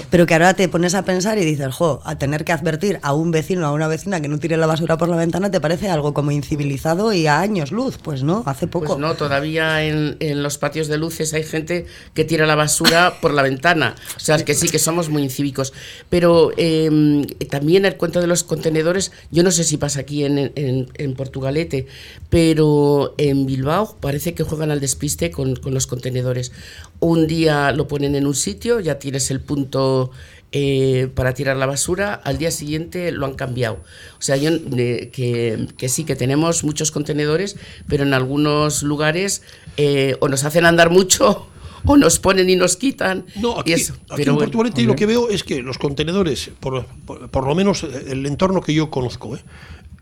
[0.09, 3.13] Pero que ahora te pones a pensar y dices, jo, a tener que advertir a
[3.13, 5.61] un vecino o a una vecina que no tire la basura por la ventana, ¿te
[5.61, 7.97] parece algo como incivilizado y a años luz?
[8.01, 8.87] Pues no, hace poco.
[8.87, 13.15] Pues no, todavía en, en los patios de luces hay gente que tira la basura
[13.21, 13.95] por la ventana.
[14.15, 15.73] O sea, que sí que somos muy incívicos.
[16.09, 20.53] Pero em, también el cuento de los contenedores, yo no sé si pasa aquí en,
[20.55, 21.85] en, Portugalete,
[22.29, 26.53] pero en Bilbao parece que juegan al despiste con, con, los contenedores.
[27.01, 30.11] Un día lo ponen en un sitio, ya tienes el punto
[30.53, 33.83] eh, para tirar la basura, al día siguiente lo han cambiado.
[34.17, 37.57] O sea, yo, eh, que, que, sí, que tenemos muchos contenedores,
[37.89, 39.41] pero en algunos lugares
[39.75, 41.47] eh, o nos hacen andar mucho
[41.87, 43.25] o nos ponen y nos quitan.
[43.35, 43.73] No, aquí,
[44.15, 48.61] Pero en lo que veo es que los contenedores, por, por, lo menos el entorno
[48.61, 49.43] que yo conozco, ¿eh?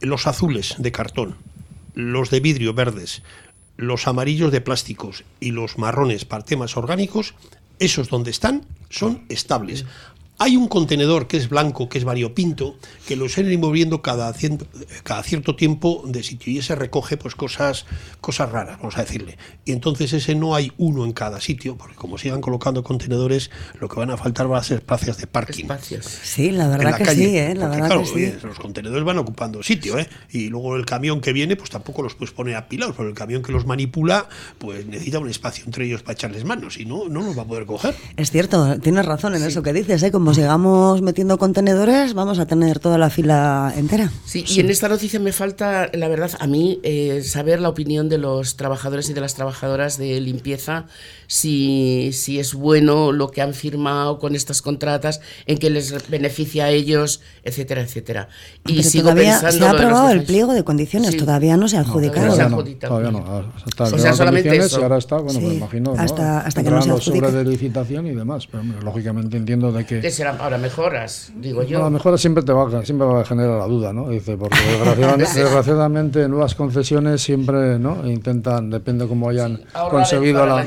[0.01, 1.35] los azules de cartón,
[1.93, 3.21] los de vidrio verdes,
[3.77, 7.33] los amarillos de plásticos y los marrones para temas orgánicos,
[7.79, 9.85] esos donde están son estables.
[10.37, 12.75] Hay un contenedor que es blanco, que es variopinto,
[13.07, 14.33] que lo suelen ir moviendo cada,
[15.03, 17.85] cada cierto tiempo de sitio y ese recoge pues cosas,
[18.19, 19.37] cosas raras, vamos a decirle.
[19.63, 23.87] Y entonces ese no hay uno en cada sitio, porque como sigan colocando contenedores, lo
[23.87, 25.63] que van a faltar van a ser espacios de parking.
[25.63, 26.05] Espacios.
[26.05, 27.55] Sí, la verdad que sí, ¿eh?
[27.55, 28.33] La verdad que sí.
[28.43, 30.09] los contenedores van ocupando sitio, ¿eh?
[30.31, 33.41] Y luego el camión que viene, pues tampoco los puedes poner apilados, porque el camión
[33.41, 37.21] que los manipula, pues necesita un espacio entre ellos para echarles manos, y no, no
[37.21, 37.95] los va a poder coger.
[38.17, 40.11] Es cierto, tienes razón en eso que dices, ¿eh?
[40.11, 44.11] como sigamos metiendo contenedores, vamos a tener toda la fila entera.
[44.25, 48.09] Sí, y en esta noticia me falta, la verdad, a mí eh, saber la opinión
[48.09, 50.85] de los trabajadores y de las trabajadoras de limpieza,
[51.27, 56.65] si, si es bueno lo que han firmado con estas contratas, en qué les beneficia
[56.65, 58.29] a ellos, etcétera, etcétera.
[58.65, 62.27] Y sigo todavía se ha aprobado el pliego de condiciones, todavía no se ha adjudicado.
[62.27, 64.79] No, todavía no, todavía o sea, solamente eso.
[64.79, 67.31] Y ahora está, bueno, me imagino, hasta, hasta que no se adjudique.
[67.31, 71.31] de licitación y demás, pero lógicamente entiendo de que serán ahora mejoras?
[71.35, 71.79] Digo yo.
[71.79, 74.09] las mejoras siempre te va, siempre va a generar la duda, ¿no?
[74.09, 74.57] Dice, porque
[75.17, 78.07] desgraciadamente, nuevas concesiones siempre, ¿no?
[78.07, 80.65] Intentan, depende cómo hayan conseguido la,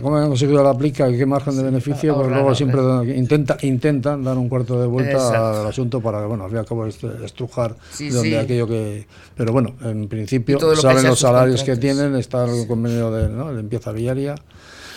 [0.00, 2.80] cómo hayan conseguido la aplica y qué margen de beneficio, pues luego siempre
[3.16, 6.66] intenta, intentan dar un cuarto de vuelta al asunto para, bueno, al fin y al
[6.66, 7.76] cabo estrujar
[8.12, 13.10] donde aquello que, pero bueno, en principio saben los salarios que tienen, está el convenio
[13.10, 13.52] de, ¿no?
[13.52, 14.34] limpieza viaria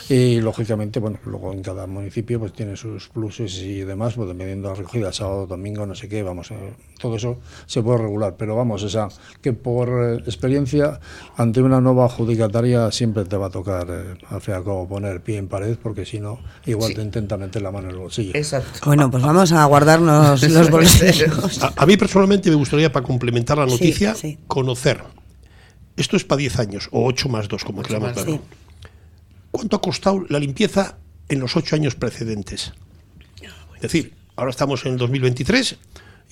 [0.08, 4.68] Y lógicamente, bueno, luego en cada municipio pues tiene sus pluses y demás, pues dependiendo
[4.68, 8.36] de la recogida, sábado, domingo, no sé qué, vamos, eh, todo eso se puede regular,
[8.38, 9.08] pero vamos, o sea,
[9.42, 11.00] que por eh, experiencia,
[11.38, 14.88] ante una nueva adjudicataria siempre te va a tocar, eh, al fin y al cabo,
[14.88, 18.00] poner pie en pared, porque si no, igual te intenta meter la mano en el
[18.00, 18.32] bolsillo.
[18.36, 18.82] Exacto.
[18.86, 21.64] Bueno, pues vamos a guardarnos los bolsillos.
[21.76, 24.16] A, mí personalmente me gustaría, para complementar la noticia,
[24.46, 25.02] conocer,
[25.98, 28.40] esto es para 10 años, o 8 más 2, como queramos verlo.
[29.56, 30.98] ¿Cuánto ha costado la limpieza
[31.30, 32.74] en los 8 años precedentes?
[33.76, 35.78] Es decir, ahora estamos en el 2023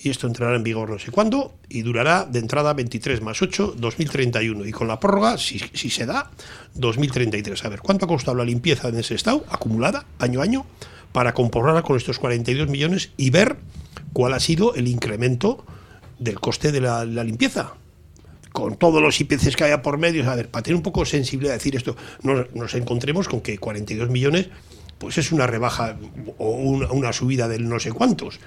[0.00, 3.76] y esto entrará en vigor no sé cuándo y durará de entrada 23 más 8,
[3.78, 6.30] 2031 y con la prórroga, si, si se da,
[6.74, 7.64] 2033.
[7.64, 10.66] A ver, ¿cuánto ha costado la limpieza en ese estado, acumulada, año a año,
[11.12, 13.56] para compararla con estos 42 millones y ver
[14.12, 15.64] cuál ha sido el incremento
[16.18, 17.72] del coste de la, limpieza?
[18.54, 21.54] Con todos los IPCs que haya por medio, a ver, para tener un poco sensibilidad
[21.54, 24.46] a decir esto, nos, nos encontremos con que 42 millones
[24.96, 25.98] pues es una rebaja
[26.38, 28.38] o una, una subida del no sé cuántos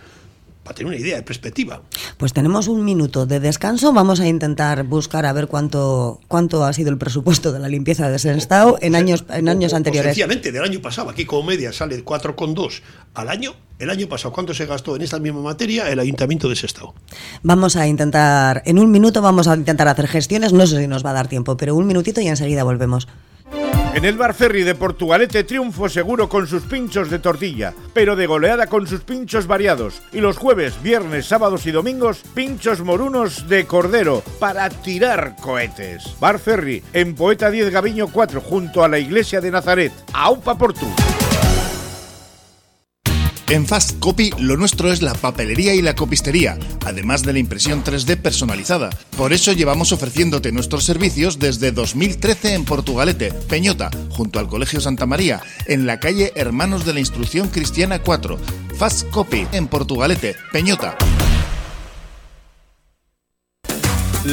[0.67, 1.81] para tener una idea de perspectiva.
[2.17, 3.93] Pues tenemos un minuto de descanso.
[3.93, 8.09] Vamos a intentar buscar a ver cuánto cuánto ha sido el presupuesto de la limpieza
[8.09, 10.09] de Senstao en años en años anteriores.
[10.09, 12.81] Sencillamente, del año pasado, aquí como media sale 4,2
[13.13, 13.55] al año.
[13.79, 16.95] El año pasado, ¿cuánto se gastó en esta misma materia el Ayuntamiento de Sestao?
[17.43, 20.51] Vamos a intentar, en un minuto vamos a intentar hacer gestiones.
[20.51, 23.07] No sé si nos va a dar tiempo, pero un minutito y enseguida volvemos.
[23.97, 28.27] En el Bar Ferry de Portugalete triunfo seguro con sus pinchos de tortilla, pero de
[28.27, 30.03] goleada con sus pinchos variados.
[30.13, 36.15] Y los jueves, viernes, sábados y domingos, pinchos morunos de cordero para tirar cohetes.
[36.19, 39.91] Bar Ferry, en Poeta 10 Gaviño 4, junto a la iglesia de Nazaret.
[40.13, 40.85] ¡Aupa Portu!
[43.49, 47.81] En Fast Copy lo nuestro es la papelería y la copistería, además de la impresión
[47.81, 48.89] 3D personalizada.
[49.15, 55.05] Por eso llevamos ofreciéndote nuestros servicios desde 2013 en Portugalete, Peñota, junto al Colegio Santa
[55.05, 58.37] María, en la calle Hermanos de la Instrucción Cristiana 4.
[58.77, 60.97] Fast Copy en Portugalete, Peñota.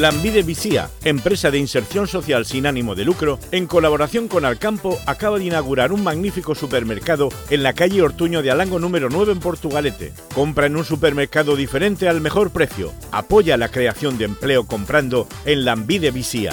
[0.00, 5.38] Lambide Vicía, empresa de inserción social sin ánimo de lucro, en colaboración con Alcampo, acaba
[5.38, 10.12] de inaugurar un magnífico supermercado en la calle Ortuño de Alango número 9 en Portugalete.
[10.34, 12.92] Compra en un supermercado diferente al mejor precio.
[13.12, 16.50] Apoya la creación de empleo comprando en Lambide Vicía.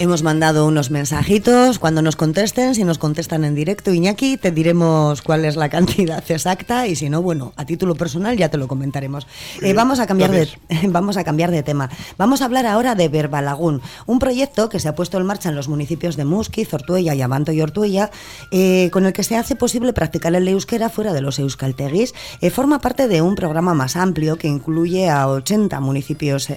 [0.00, 1.80] Hemos mandado unos mensajitos.
[1.80, 6.22] Cuando nos contesten, si nos contestan en directo, Iñaki, te diremos cuál es la cantidad
[6.30, 9.26] exacta y si no, bueno, a título personal ya te lo comentaremos.
[9.60, 10.48] Eh, vamos, a cambiar de,
[10.88, 11.90] vamos a cambiar de tema.
[12.16, 15.56] Vamos a hablar ahora de Verbalagún, un proyecto que se ha puesto en marcha en
[15.56, 18.12] los municipios de Musqui, Zortuella, Yamanto y Ortuella,
[18.52, 22.14] eh, con el que se hace posible practicar el euskera fuera de los euskalteguis.
[22.40, 26.48] Eh, forma parte de un programa más amplio que incluye a 80 municipios,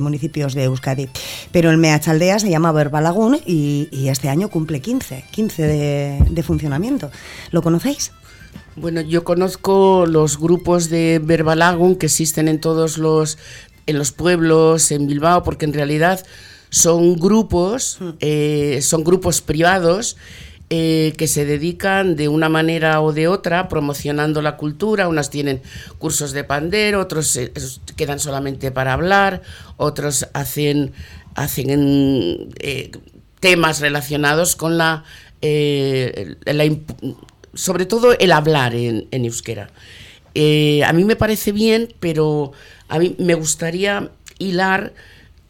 [0.00, 1.08] municipios de Euskadi.
[1.52, 7.10] Pero el Meachaldea se llama Verbalagún y, y este año cumple 15, 15 de, funcionamiento.
[7.50, 8.12] ¿Lo conocéis?
[8.76, 13.38] Bueno, yo conozco los grupos de Verbalagún que existen en todos los,
[13.86, 16.24] en los pueblos, en Bilbao, porque en realidad
[16.70, 18.10] son grupos, hmm.
[18.20, 20.16] eh, son grupos privados
[20.74, 25.06] eh, que se dedican de una manera o de otra promocionando la cultura.
[25.06, 25.60] Unas tienen
[25.98, 27.38] cursos de pandero, otros
[27.94, 29.42] quedan solamente para hablar,
[29.76, 30.92] otros hacen
[31.34, 32.90] hacen eh,
[33.40, 35.04] temas relacionados con la,
[35.40, 36.36] eh,
[37.54, 39.70] sobre todo el hablar en, euskera.
[40.34, 42.52] Eh, a mí me parece bien, pero
[42.88, 44.94] a mí me gustaría hilar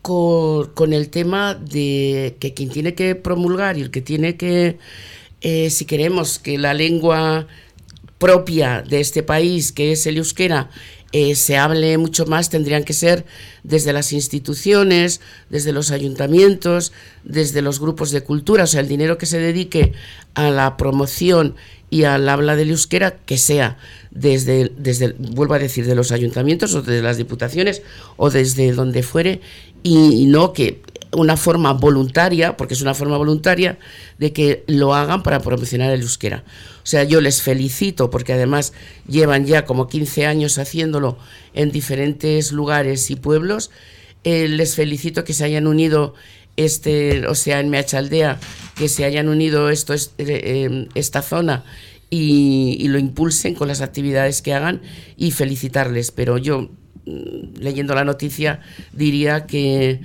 [0.03, 4.79] con, el tema de que quien tiene que promulgar y el que tiene que,
[5.41, 7.47] si queremos que la lengua
[8.19, 10.71] propia de este país, que es el euskera,
[11.13, 13.25] eh, se hable mucho más tendrían que ser
[13.63, 15.21] desde las instituciones,
[15.51, 19.93] desde los ayuntamientos, desde los grupos de cultura, o sea, el dinero que se dedique
[20.35, 21.55] a la promoción
[21.91, 23.77] y al habla del euskera, que sea
[24.11, 27.83] desde, desde, vuelvo a decir, de los ayuntamientos o de las diputaciones
[28.17, 29.43] o desde donde fuere,
[29.83, 30.81] y no que
[31.13, 33.79] una forma voluntaria, porque es una forma voluntaria,
[34.19, 36.45] de que lo hagan para promocionar el euskera.
[36.83, 38.73] O sea, yo les felicito porque además
[39.07, 41.19] llevan ya como 15 años haciéndolo
[41.55, 43.71] en diferentes lugares y pueblos.
[44.25, 46.15] Eh, les felicito que se hayan unido
[46.57, 48.39] este, o sea, en Meachaldea,
[48.77, 51.65] que se hayan unido esto, eh, esta zona
[52.11, 54.83] y, y, lo impulsen con las actividades que hagan
[55.17, 56.11] y felicitarles.
[56.11, 56.71] Pero yo,
[57.07, 58.61] mm, leyendo la noticia,
[58.93, 60.01] diría que,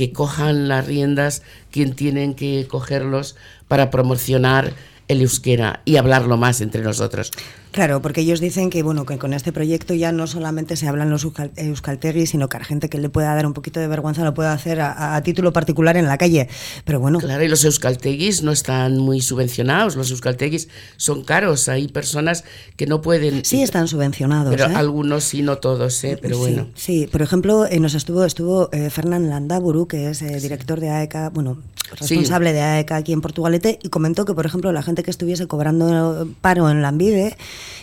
[0.00, 3.36] que cojan las riendas quien tienen que cogerlos
[3.68, 4.72] para promocionar
[5.10, 7.32] el euskera y hablarlo más entre nosotros.
[7.72, 11.10] Claro, porque ellos dicen que bueno que con este proyecto ya no solamente se hablan
[11.10, 14.34] los euskaltegui, sino que la gente que le pueda dar un poquito de vergüenza lo
[14.34, 16.48] puede hacer a, título particular en la calle.
[16.84, 17.18] Pero bueno.
[17.18, 19.96] Claro, y los euskalteguis no están muy subvencionados.
[19.96, 21.68] Los euskalteguis son caros.
[21.68, 22.44] Hay personas
[22.76, 23.44] que no pueden.
[23.44, 24.50] Sí, están subvencionados.
[24.50, 24.74] Pero ¿eh?
[24.74, 26.18] algunos sí, no todos, ¿eh?
[26.20, 26.68] pero bueno.
[26.74, 31.30] Sí, por ejemplo, eh, nos estuvo estuvo eh, Fernán Landaburu, que es director de AECA,
[31.30, 31.58] bueno,
[31.98, 35.46] responsable de AECA aquí en Portugalete, y comentó que, por ejemplo, la gente que estuviese
[35.46, 37.36] cobrando paro en Lambide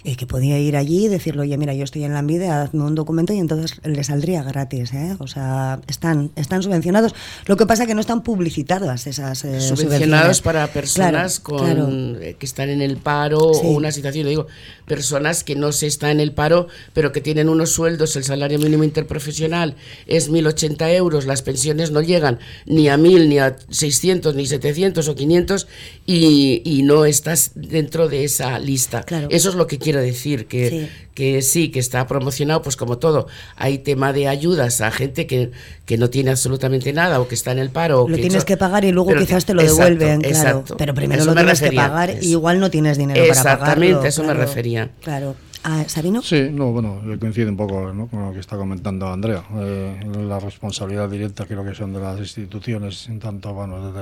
[0.04, 2.84] y que podía ir allí y decirle, oye, mira, yo estoy en la Envide, hazme
[2.84, 4.94] un documento y entonces le saldría gratis.
[4.94, 5.16] ¿eh?
[5.20, 7.14] O sea, están, están subvencionados.
[7.46, 12.36] Lo que pasa es que no están publicitadas esas eh, subvencionados para personas con, eh,
[12.40, 14.48] que están en el paro o una situación, digo,
[14.86, 18.60] personas que no se está en el paro, pero que tienen unos sueldos, el salario
[18.60, 23.97] mínimo interprofesional es 1.080 euros, las pensiones no llegan ni a 1.000, ni a 600,
[24.04, 25.68] ni 700 o 500
[26.06, 29.06] y, y no estás dentro de esa lista.
[29.30, 30.90] Eso es lo que quiero decir, que sí.
[31.14, 33.28] que sí, que está promocionado, pues como todo.
[33.56, 35.52] Hay tema de ayudas a gente que,
[35.86, 38.08] que no tiene absolutamente nada o que está en el paro.
[38.08, 40.64] Lo tienes que pagar y luego quizás te lo devuelven, claro.
[40.78, 43.54] Pero primero lo tienes que pagar y igual no tienes dinero para pagarlo.
[43.54, 44.90] Exactamente, eso me refería.
[45.02, 45.36] Claro.
[45.64, 46.22] Ah, ¿Sabino?
[46.22, 49.44] Sí, no, bueno, coincide un poco con lo que está comentando Andrea.
[49.56, 53.94] Eh, la responsabilidad directa creo que son de las instituciones, en tanto, bueno,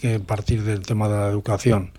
[0.00, 1.90] que partir del tema de la educación,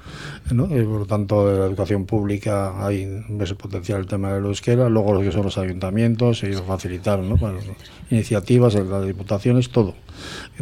[0.51, 0.65] ¿no?
[0.65, 4.47] y por lo tanto, de la educación pública hay ese potencial el tema de la
[4.47, 7.37] euskera, luego lo que son los ayuntamientos, ellos facilitaron, ¿no?
[8.09, 9.95] iniciativas, las diputaciones, todo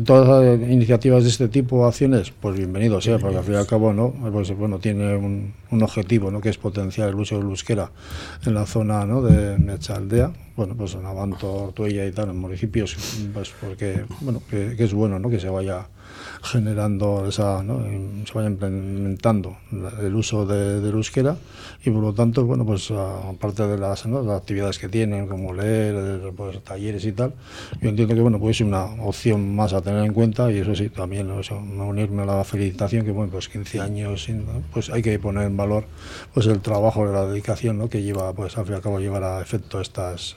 [0.05, 3.67] todas las iniciativas de este tipo, acciones, pues bienvenido sea, porque al fin y al
[3.67, 4.13] cabo, ¿no?
[4.31, 6.41] Pues, bueno, tiene un, un, objetivo, ¿no?
[6.41, 7.91] Que es potenciar el uso del euskera
[8.45, 9.21] en la zona, ¿no?
[9.21, 9.57] De
[9.89, 12.97] Aldea, bueno, pues en Avanto, Ortuella y tal, en municipios,
[13.33, 15.29] pues porque, bueno, que, que es bueno, ¿no?
[15.29, 15.87] Que se vaya
[16.43, 17.83] generando esa, ¿no?
[18.25, 19.57] se vaya implementando
[20.01, 21.37] el uso de, del euskera
[21.83, 26.63] y por lo tanto, bueno, pues aparte de las, actividades que tienen, como leer, pues,
[26.63, 27.33] talleres y tal,
[27.81, 30.75] yo entiendo que bueno, puede ser una opción más a tener en cuenta y eso
[30.75, 34.27] sí, también unirme a la felicitación que bueno, pues 15 años,
[34.71, 35.85] pues hay que poner en valor
[36.33, 37.89] pues el trabajo, la dedicación ¿no?
[37.89, 40.35] que lleva, pues al fin y al cabo llevar a efecto estas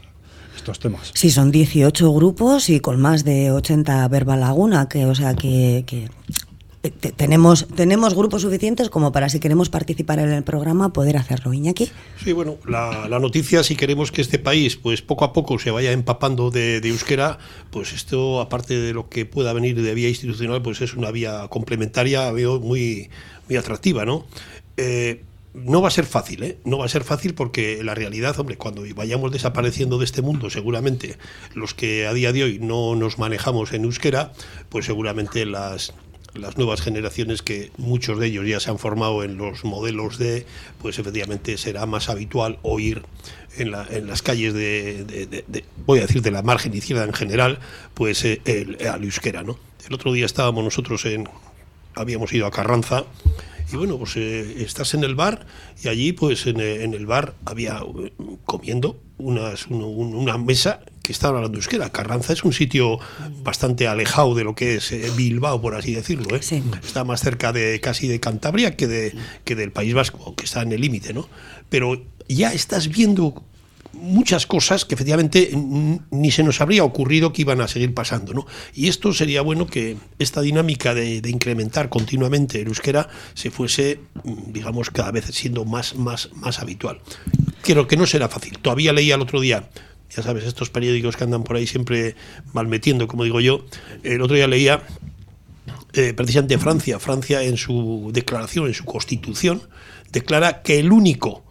[0.56, 1.10] estos temas.
[1.14, 5.84] Sí, son 18 grupos y con más de 80 verba laguna, que o sea que,
[7.16, 11.52] tenemos, tenemos grupos suficientes como para, si queremos participar en el programa, poder hacerlo.
[11.52, 11.90] Iñaki.
[12.24, 15.92] Sí, bueno, la, noticia, si queremos que este país, pues poco a poco se vaya
[15.92, 17.38] empapando de, euskera,
[17.70, 21.48] pues esto, aparte de lo que pueda venir de vía institucional, pues es una vía
[21.50, 23.10] complementaria, veo muy,
[23.48, 24.24] muy atractiva, ¿no?
[24.78, 26.58] Eh, no va a ser fácil, ¿eh?
[26.64, 30.48] No va a ser fácil porque la realidad, hombre, cuando vayamos desapareciendo de este mundo,
[30.50, 31.16] seguramente
[31.54, 34.32] los que a día de hoy no nos manejamos en euskera,
[34.68, 35.92] pues seguramente las,
[36.34, 40.46] las nuevas generaciones que muchos de ellos ya se han formado en los modelos de,
[40.80, 43.02] pues efectivamente será más habitual oír
[43.58, 45.44] en, la, en las calles de,
[45.84, 47.58] voy a decir, de la margen izquierda en general,
[47.94, 49.58] pues eh, el, al euskera, ¿no?
[49.88, 51.28] El otro día estábamos nosotros en,
[51.96, 53.04] habíamos ido a Carranza
[53.72, 55.46] y bueno, pues eh, estás en el bar
[55.82, 58.12] y allí, pues en, eh, el bar había eh,
[58.44, 61.90] comiendo unas, una mesa que estaba hablando euskera.
[61.90, 62.98] Carranza es un sitio
[63.42, 66.36] bastante alejado de lo que es Bilbao, por así decirlo.
[66.36, 70.62] Está más cerca de casi de Cantabria que, de, que del País Vasco, que está
[70.62, 71.28] en el límite, ¿no?
[71.68, 73.44] Pero ya estás viendo
[73.92, 75.50] muchas cosas que efectivamente
[76.10, 78.32] ni se nos habría ocurrido que iban a seguir pasando.
[78.32, 78.46] ¿no?
[78.74, 84.52] Y esto sería bueno que esta dinámica de, incrementar continuamente el euskera se fuese, mm,
[84.52, 87.00] digamos, cada vez siendo más, más, más habitual.
[87.62, 88.58] Creo que no será fácil.
[88.58, 89.68] Todavía leía el otro día
[90.14, 92.16] ya sabes, estos periódicos que andan por ahí siempre
[92.52, 93.64] malmetiendo, como digo yo.
[94.02, 94.82] El otro día leía
[95.92, 96.98] eh, precisamente Francia.
[96.98, 99.62] Francia en su declaración, en su constitución,
[100.10, 101.44] declara que el único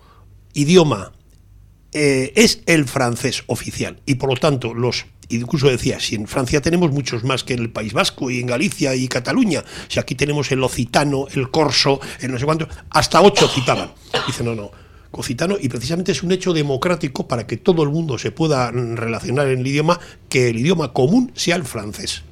[0.53, 1.13] idioma
[1.93, 6.59] eh, es el francés oficial y por lo tanto los incluso decía, si en Francia
[6.59, 10.15] tenemos muchos más que en el País Vasco y en Galicia y Cataluña, si aquí
[10.15, 13.91] tenemos el occitano, el corso, el no sé cuánto, hasta ocho citaban.
[14.25, 14.71] Dice, no, no,
[15.11, 19.47] cocitano y precisamente es un hecho democrático para que todo el mundo se pueda relacionar
[19.47, 19.99] en el idioma,
[20.29, 22.23] que el idioma común sea el francés.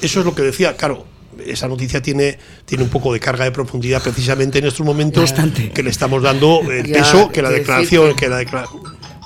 [0.00, 1.06] Eso es lo que decía, claro,
[1.46, 5.32] esa noticia tiene, tiene un poco de carga de profundidad precisamente en estos momentos
[5.74, 8.38] que le estamos dando el peso que la declaración, que, la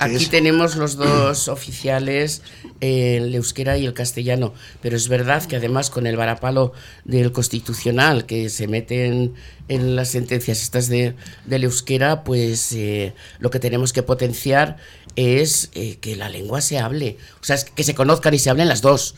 [0.02, 2.42] Aquí tenemos los dos oficiales,
[2.80, 6.72] el euskera y el castellano, pero es verdad que además con el varapalo
[7.04, 9.34] del constitucional que se meten
[9.68, 11.14] en las sentencias estas de,
[11.46, 14.76] del euskera, pues eh, lo que tenemos que potenciar
[15.14, 18.68] es eh, que la lengua se hable, o sea, que se conozcan y se hablen
[18.68, 19.14] las dos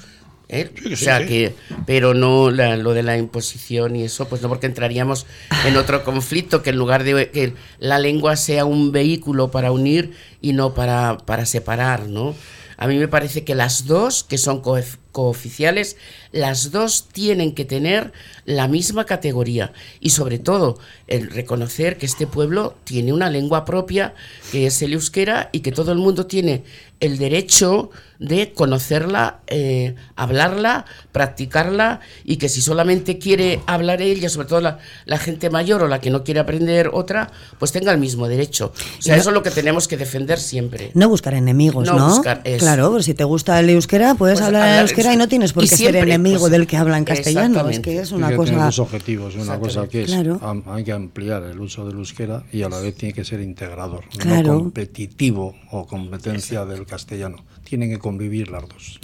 [0.55, 0.71] ¿eh?
[0.93, 1.55] o sea que,
[1.87, 5.27] pero no lo de la imposición y eso, pues no porque entraríamos
[5.67, 10.13] en otro conflicto que en lugar de que la lengua sea un vehículo para unir
[10.41, 12.35] y no para, para separar, ¿no?
[12.77, 14.61] A mí me parece que las dos, que son
[15.15, 15.97] cooficiales,
[16.33, 18.13] las dos tienen que tener
[18.47, 24.15] la misma categoría y sobre todo el reconocer que este pueblo tiene una lengua propia
[24.51, 26.65] que es el euskera y que todo el mundo tiene
[26.99, 34.49] el derecho de conocerla, eh, hablarla, practicarla y que si solamente quiere hablar ella, sobre
[34.49, 38.29] todo la, gente mayor o la que no quiere aprender otra, pues tenga el mismo
[38.29, 38.73] derecho.
[38.99, 40.91] O sea, eso es lo que tenemos que defender siempre.
[40.95, 42.09] No buscar enemigos, ¿no?
[42.09, 45.53] Buscar, claro, pues si te gusta el euskera, puedes pues hablar, euskera y no tienes
[45.53, 47.69] por qué ser enemigo pues, del que habla en castellano.
[47.69, 48.83] Es que es una cosa...
[48.83, 52.79] objetivos, una cosa que es, hay que ampliar el uso del euskera y a la
[52.79, 57.37] vez tiene que ser integrador, no competitivo o competencia del castellano.
[57.65, 59.01] Tienen que convivir las dos.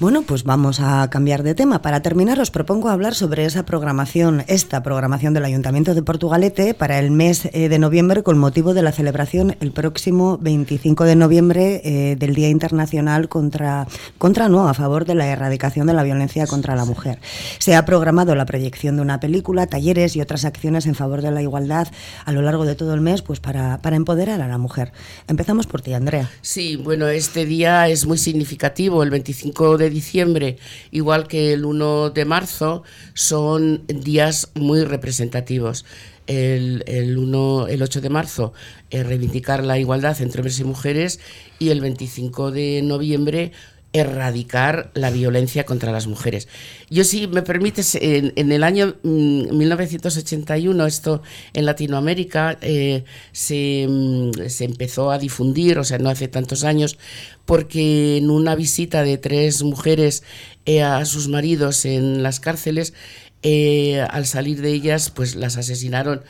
[0.00, 1.82] Bueno, pues vamos a cambiar de tema.
[1.82, 6.98] Para terminar, os propongo hablar sobre esa programación, esta programación del Ayuntamiento de Portugalete para
[6.98, 11.82] el mes eh, de noviembre con motivo de la celebración el próximo 25 de noviembre
[11.84, 13.86] eh, del Día Internacional contra,
[14.16, 17.18] contra, no, a favor de la erradicación de la violencia contra la mujer.
[17.58, 21.30] Se ha programado la proyección de una película, talleres y otras acciones en favor de
[21.30, 21.88] la igualdad
[22.24, 24.92] a lo largo de todo el mes, pues para, para empoderar a la mujer.
[25.28, 26.30] Empezamos por ti, Andrea.
[26.40, 30.56] Sí, bueno, este día es muy significativo, el 25 de diciembre,
[30.90, 32.82] igual que el 1 de marzo,
[33.14, 35.84] son días muy representativos.
[36.26, 38.52] El, el, 1, el 8 de marzo,
[38.90, 41.20] es reivindicar la igualdad entre hombres y mujeres,
[41.58, 43.52] y el 25 de noviembre,
[43.92, 46.48] erradicar la violencia contra las mujeres.
[46.90, 51.22] Yo, si me permites, en, el año 1981, mm, esto
[51.54, 56.98] en Latinoamérica eh, se, mm, se, empezó a difundir, o sea, no hace tantos años,
[57.46, 60.22] porque en una visita de tres mujeres
[60.66, 62.94] eh, a sus maridos en las cárceles,
[63.42, 66.22] eh, al salir de ellas, pues las asesinaron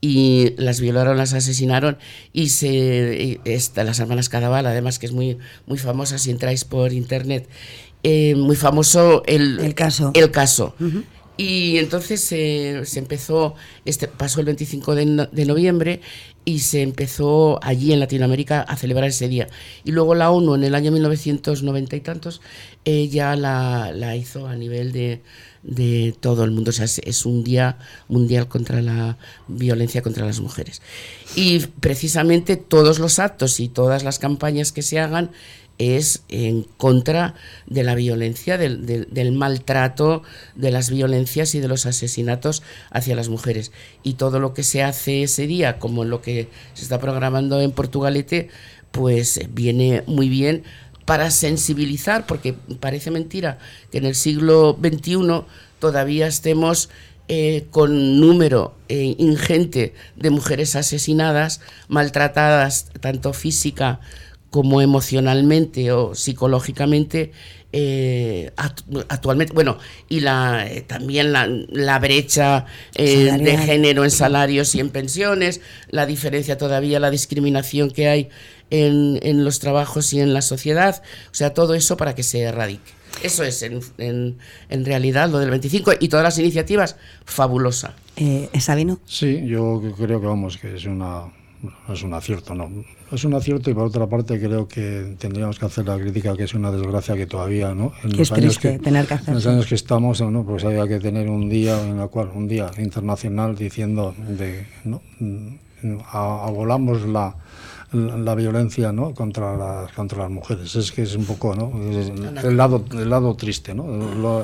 [0.00, 1.98] y las violaron, las asesinaron
[2.32, 6.92] y se esta, las hermanas Cadaval, además que es muy muy famosa si entráis por
[6.92, 7.48] internet,
[8.02, 10.12] eh, muy famoso el, caso.
[10.14, 10.74] El caso.
[11.36, 16.00] Y entonces se empezó, este pasó el 25 de, noviembre
[16.44, 19.48] y se empezó allí en Latinoamérica a celebrar ese día.
[19.84, 22.40] Y luego la ONU en el año 1990 y tantos
[22.84, 25.22] eh, ya la, la hizo a nivel de,
[25.62, 26.70] de todo el mundo.
[26.70, 27.78] O sea, es, un día
[28.08, 30.82] mundial contra la violencia contra las mujeres.
[31.34, 35.30] Y precisamente todos los actos y todas las campañas que se hagan
[35.78, 37.34] es en contra
[37.66, 40.22] de la violencia, del, del, maltrato,
[40.56, 43.70] de las violencias y de los asesinatos hacia las mujeres.
[44.02, 47.70] Y todo lo que se hace ese día, como lo que se está programando en
[47.70, 48.48] Portugalete,
[48.90, 50.64] pues viene muy bien
[51.08, 53.56] para sensibilizar, porque parece mentira
[53.90, 55.42] que en el siglo XXI
[55.78, 56.90] todavía estemos
[57.28, 64.00] eh, con número eh, ingente de mujeres asesinadas, maltratadas tanto física
[64.50, 67.32] como emocionalmente o psicológicamente
[67.72, 69.76] eh, actualmente bueno
[70.08, 76.98] y la también la, brecha de género en salarios y en pensiones la diferencia todavía
[76.98, 78.30] la discriminación que hay
[78.70, 82.40] en, en los trabajos y en la sociedad o sea todo eso para que se
[82.40, 84.38] erradique eso es, en,
[84.68, 87.94] en, realidad, lo del 25 y todas las iniciativas, fabulosa.
[88.16, 89.00] Eh, ¿Sabino?
[89.06, 91.24] Sí, yo creo que vamos, que es una
[91.92, 92.70] es un acierto, no.
[93.10, 96.44] Es un acierto y por otra parte creo que tendríamos que hacer la crítica que
[96.44, 97.92] es una desgracia que todavía, ¿no?
[98.04, 99.28] En los años que, tener que hacer.
[99.30, 100.44] En los años que estamos, ¿no?
[100.44, 105.02] Pues había que tener un día en el cual, un día internacional diciendo de, ¿no?
[106.12, 107.36] abolamos la
[107.92, 109.14] la violencia ¿no?
[109.14, 110.74] contra, las, contra las mujeres.
[110.76, 111.72] Es que es un poco ¿no?
[111.90, 113.74] el, lado, el lado triste.
[113.74, 113.84] ¿no?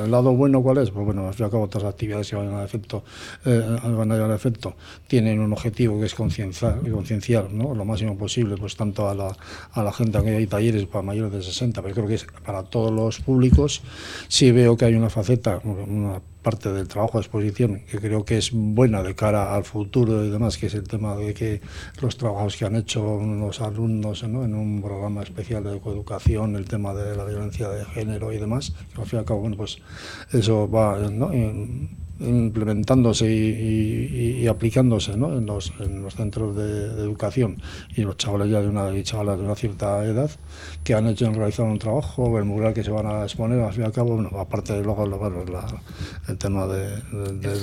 [0.03, 0.91] El, lado bueno, ¿cuál es?
[0.91, 3.05] Pues bueno, al fin y al cabo, otras actividades que van a, efecto,
[3.45, 4.75] eh, van a llevar a efecto
[5.07, 7.75] tienen un objetivo que es concienciar, concienciar ¿no?
[7.75, 9.37] lo máximo posible, pues tanto a la,
[9.73, 12.63] a la gente, aunque hay talleres para mayores de 60, pero creo que es para
[12.63, 13.83] todos los públicos.
[14.29, 18.39] Sí veo que hay una faceta, una parte del trabajo de exposición que creo que
[18.39, 21.61] es buena de cara al futuro y demás, que es el tema de que
[22.01, 26.95] los trabajos que han hecho los alumnos en un programa especial de coeducación, el tema
[26.95, 29.79] de la violencia de género y demás, que al fin y al cabo, bueno, pues
[30.33, 30.99] eso va.
[32.21, 37.61] Implementándose y, aplicándose en, los, en, los, centros de, educación.
[37.97, 40.31] Y los chavales ya de una y chavalas de una cierta edad
[40.83, 43.73] que han hecho en realizar un trabajo, el mural que se van a exponer, al
[43.73, 47.03] fin y al cabo, bueno, aparte de luego, el tema de,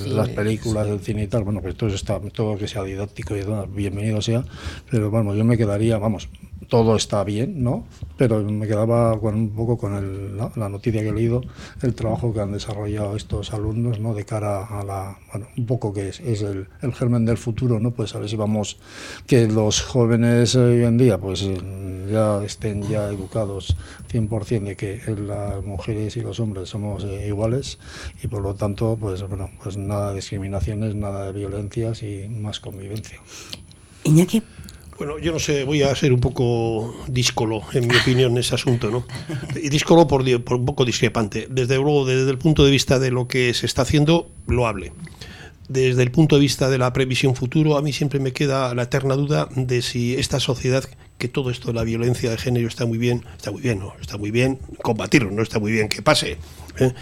[0.08, 3.42] las películas, del cine y tal, bueno, pues todo está, todo que sea didáctico y
[3.74, 4.44] bienvenido sea,
[4.90, 6.28] pero bueno, yo me quedaría, vamos,
[6.68, 7.86] todo está bien, ¿no?
[8.16, 11.42] Pero me quedaba con, un poco con la noticia que he leído,
[11.82, 14.14] el trabajo que han desarrollado estos alumnos, ¿no?
[14.14, 17.90] De cara a la, bueno, un poco que es, el, el, germen del futuro, ¿no?
[17.90, 18.78] Pues a ver si vamos,
[19.26, 21.46] que los jóvenes hoy en día, pues
[22.10, 23.76] ya estén ya educados
[24.12, 27.78] 100% de que las mujeres y los hombres somos eh, iguales
[28.22, 32.60] y por lo tanto, pues bueno, pues nada de discriminaciones, nada de violencias y más
[32.60, 33.18] convivencia.
[34.04, 34.42] Iñaki.
[35.04, 38.54] Bueno, yo no sé, voy a ser un poco díscolo, en mi opinión, en ese
[38.54, 39.04] asunto, ¿no?
[39.60, 41.48] Y díscolo por, por un poco discrepante.
[41.50, 44.92] Desde luego, desde el punto de vista de lo que se está haciendo, lo hable.
[45.68, 48.84] Desde el punto de vista de la previsión futuro, a mí siempre me queda la
[48.84, 50.84] eterna duda de si esta sociedad,
[51.18, 53.94] que todo esto de la violencia de género está muy bien, está muy bien, ¿no?
[54.00, 56.38] Está muy bien combatirlo, no está muy bien que pase.
[56.78, 56.92] ¿eh?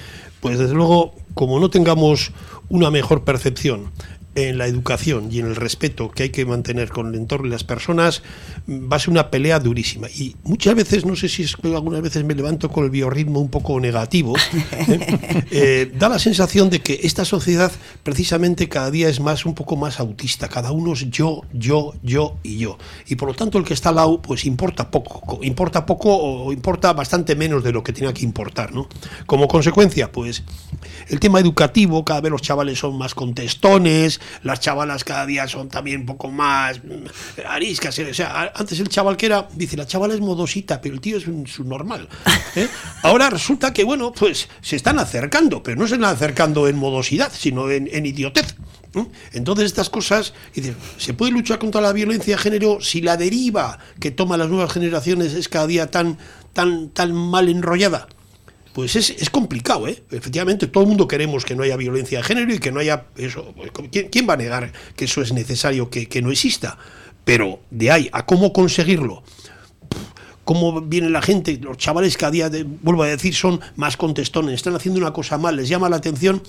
[0.40, 2.32] Pues desde luego, como no tengamos
[2.70, 3.90] una mejor percepción
[4.34, 7.50] en la educación y en el respeto que hay que mantener con el entorno y
[7.50, 8.22] las personas,
[8.68, 10.08] va a ser una pelea durísima.
[10.08, 13.40] Y muchas veces, no sé si es que algunas veces me levanto con el biorritmo
[13.40, 15.18] un poco negativo, ¿eh?
[15.52, 17.72] Eh, da la sensación de que esta sociedad
[18.02, 20.48] precisamente cada día es más un poco más autista.
[20.48, 22.78] Cada uno es yo, yo, yo y yo.
[23.08, 25.42] Y por lo tanto el que está al lado, pues importa poco.
[25.42, 28.72] Importa poco o importa bastante menos de lo que tenía que importar.
[28.72, 28.88] ¿no?
[29.26, 30.44] Como consecuencia, pues
[31.08, 35.68] el tema educativo, cada vez los chavales son más contestones, las chavalas cada día son
[35.68, 37.98] también un poco más mm, ariscas.
[37.98, 41.16] O sea, antes el chaval que era, dice, la chavala es modosita, pero el tío
[41.16, 42.08] es un subnormal.
[42.56, 42.68] ¿eh?
[43.02, 47.32] Ahora resulta que, bueno, pues se están acercando, pero no se están acercando en modosidad,
[47.32, 48.56] sino en, idiotez.
[49.32, 50.34] Entonces estas cosas,
[50.98, 54.72] se puede luchar contra la violencia de género si la deriva que toman las nuevas
[54.72, 56.18] generaciones es cada día tan,
[56.52, 58.08] tan, tan mal enrollada
[58.72, 60.02] pues es, complicado, ¿eh?
[60.10, 63.06] Efectivamente, todo el mundo queremos que no haya violencia de género y que no haya
[63.16, 63.52] eso.
[63.56, 66.78] Pues, ¿Quién, va a negar que eso es necesario que, que no exista?
[67.24, 69.24] Pero de ahí a cómo conseguirlo,
[70.44, 72.50] cómo viene la gente, los chavales cada día,
[72.82, 76.42] vuelvo a decir, son más contestones, están haciendo una cosa mal, les llama la atención,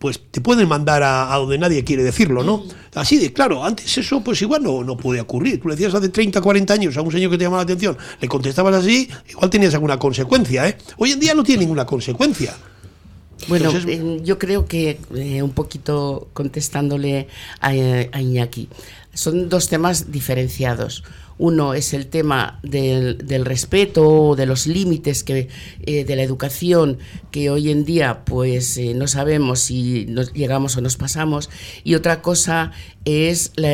[0.00, 2.64] pues te pueden mandar a, donde nadie quiere decirlo, ¿no?
[2.94, 5.60] Así de claro, antes eso pues igual no, no puede ocurrir.
[5.60, 7.98] Tú le decías hace 30, 40 años a un señor que te llamaba la atención,
[8.18, 10.78] le contestabas así, igual tenías alguna consecuencia, ¿eh?
[10.96, 12.56] Hoy en día no tiene ninguna consecuencia.
[13.46, 17.28] Bueno, eh, yo creo que eh, un poquito contestándole
[17.60, 18.70] a, a Iñaki,
[19.12, 21.04] son dos temas diferenciados.
[21.40, 25.48] Uno es el tema del, del respeto, de los límites que,
[25.86, 26.98] eh, de la educación,
[27.30, 31.48] que hoy en día pues eh, no sabemos si nos llegamos o nos pasamos.
[31.82, 32.72] Y otra cosa
[33.06, 33.72] es la,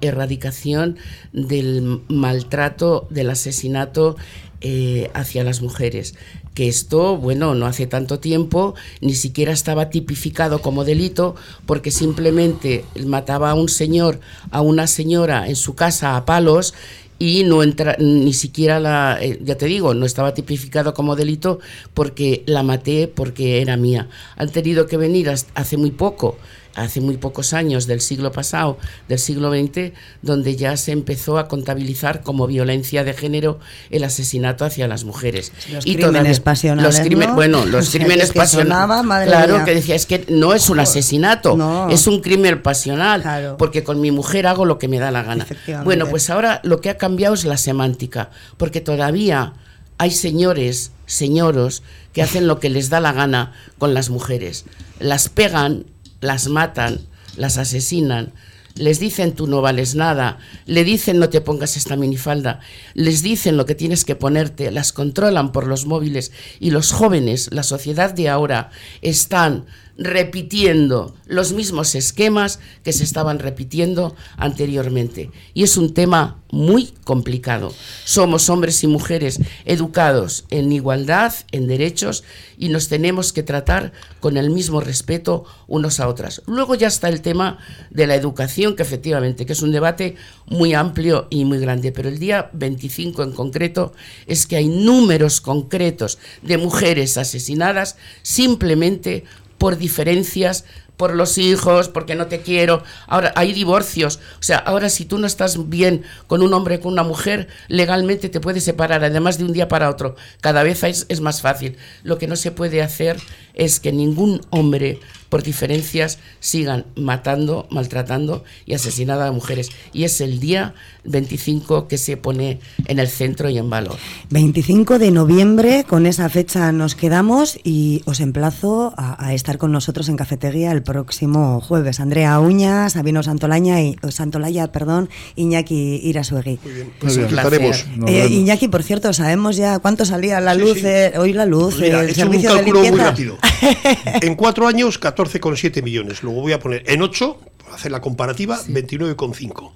[0.00, 0.96] erradicación
[1.32, 4.16] del maltrato, del asesinato
[4.60, 6.16] eh, hacia las mujeres
[6.56, 11.36] que esto, bueno, no hace tanto tiempo ni siquiera estaba tipificado como delito
[11.66, 16.72] porque simplemente mataba a un señor, a una señora en su casa a palos
[17.18, 21.60] y no entra ni siquiera la eh, ya te digo no estaba tipificado como delito
[21.92, 24.08] porque la maté porque era mía.
[24.36, 26.38] Han tenido que venir hace muy poco
[26.76, 31.48] hace muy pocos años del siglo pasado, del siglo XX, donde ya se empezó a
[31.48, 33.58] contabilizar como violencia de género
[33.90, 35.52] el asesinato hacia las mujeres.
[35.72, 36.98] Los y crímenes pasionales.
[37.08, 39.28] Los Bueno, los crímenes pasionales.
[39.28, 44.00] Claro, que decía, es que no es un asesinato, es un crimen pasional, porque con
[44.00, 45.46] mi mujer hago lo que me da la gana.
[45.84, 49.54] Bueno, pues ahora lo que ha cambiado es la semántica, porque todavía
[49.98, 54.66] hay señores, señoros, que hacen lo que les da la gana con las mujeres.
[54.98, 55.86] Las pegan
[56.20, 57.00] las matan,
[57.36, 58.32] las asesinan,
[58.76, 62.60] les dicen tú no vales nada, le dicen no te pongas esta minifalda,
[62.94, 67.48] les dicen lo que tienes que ponerte, las controlan por los móviles y los jóvenes,
[67.52, 69.64] la sociedad de ahora, están
[69.98, 75.30] repitiendo los mismos esquemas que se estaban repitiendo anteriormente.
[75.54, 77.74] Y es un tema muy complicado.
[78.04, 82.24] Somos hombres y mujeres educados en igualdad, en derechos,
[82.56, 86.42] y nos tenemos que tratar con el mismo respeto unos a otras.
[86.46, 87.58] Luego ya está el tema
[87.90, 90.14] de la educación, que efectivamente que es un debate
[90.46, 93.92] muy amplio y muy grande, pero el día 25 en concreto
[94.26, 99.24] es que hay números concretos de mujeres asesinadas simplemente
[99.58, 100.64] por diferencias,
[100.96, 102.82] por los hijos, porque no te quiero.
[103.06, 104.20] Ahora hay divorcios.
[104.38, 108.28] O sea, ahora si tú no estás bien con un hombre, con una mujer, legalmente
[108.28, 110.16] te puedes separar, además de un día para otro.
[110.40, 111.76] Cada vez es, es más fácil.
[112.02, 113.18] Lo que no se puede hacer
[113.54, 119.70] es que ningún hombre por diferencias sigan matando, maltratando y asesinando a mujeres.
[119.92, 120.74] Y es el día
[121.04, 123.96] 25 que se pone en el centro y en valor.
[124.30, 130.08] 25 de noviembre, con esa fecha nos quedamos y os emplazo a, estar con nosotros
[130.08, 132.00] en Cafetería el próximo jueves.
[132.00, 136.58] Andrea Uña, Sabino Santolaña y, Santolaya, perdón, Iñaki Irasuegui.
[136.62, 137.84] Muy bien, pues estaremos.
[138.06, 140.82] Eh, Iñaki, por cierto, ¿sabemos ya cuánto salía la luz?
[140.84, 143.38] Eh, hoy la luz, pues el servicio un cálculo muy rápido.
[144.22, 146.22] en cuatro años, 14,7 millones.
[146.22, 147.40] Luego voy a poner en ocho,
[147.72, 149.72] hacer la comparativa, 29,5.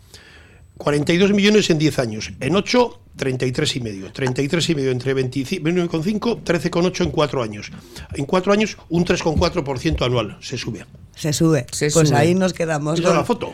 [0.81, 2.33] 42 millones en 10 años.
[2.41, 4.13] En 8, 33 y medio.
[4.13, 7.71] 33 y medio entre 29,5, 13,8 en 4 años.
[8.15, 10.87] En 4 años, un 3,4% anual se sube.
[11.15, 11.67] Se sube.
[11.93, 12.99] pues ahí nos quedamos.
[12.99, 13.15] Con...
[13.15, 13.53] la foto.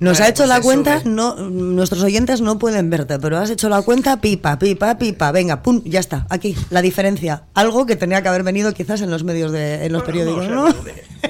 [0.00, 3.68] Nos ha hecho pues la cuenta, no, nuestros oyentes no pueden verte, pero has hecho
[3.68, 7.44] la cuenta, pipa, pipa, pipa, venga, pum, ya está, aquí, la diferencia.
[7.54, 10.74] Algo que tenía que haber venido quizás en los medios de, en los periódicos, ¿no?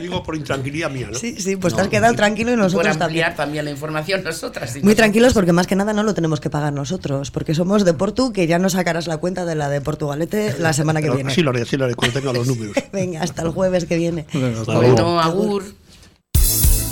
[0.00, 1.18] digo por intranquilidad mía, ¿no?
[1.18, 3.64] Sí, sí, pues te has quedado tranquilo y nosotros por ampliar también.
[3.64, 4.76] la información nosotras.
[4.82, 7.94] Muy tranquilos porque más que nada no lo tenemos que pagar nosotros, porque somos de
[7.94, 11.34] Portu, que ya no sacarás la cuenta de la de Portugalete la semana que viene.
[11.34, 12.76] Sí lo haré, sí lo haré, cuando tenga los números.
[12.92, 14.26] venga, hasta el jueves que viene.
[14.66, 15.64] bueno, agur.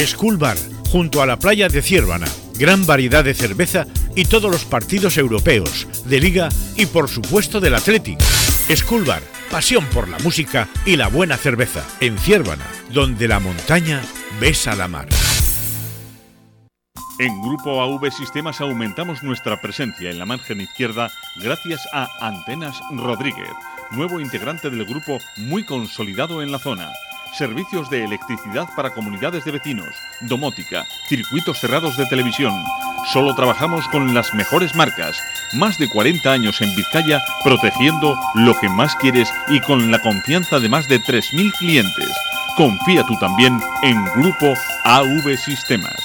[0.07, 0.57] School Bar,
[0.91, 2.29] junto a la playa de Ciervana.
[2.55, 7.75] Gran variedad de cerveza y todos los partidos europeos, de liga y por supuesto del
[7.75, 8.21] Athletic.
[8.75, 11.85] School Bar, pasión por la música y la buena cerveza.
[12.01, 14.03] En Ciervana, donde la montaña
[14.41, 15.09] besa la mar.
[17.19, 21.11] En Grupo AV Sistemas aumentamos nuestra presencia en la margen izquierda
[21.43, 23.51] gracias a Antenas Rodríguez,
[23.91, 26.93] nuevo integrante del grupo muy consolidado en la zona
[27.33, 29.89] servicios de electricidad para comunidades de vecinos,
[30.23, 32.53] domótica, circuitos cerrados de televisión.
[33.13, 35.17] Solo trabajamos con las mejores marcas.
[35.55, 40.61] Más de 40 años en Vizcaya protegiendo lo que más quieres y con la confianza
[40.61, 42.11] de más de 3.000 clientes.
[42.57, 44.55] Confía tú también en Grupo
[44.85, 45.97] AV Sistemas.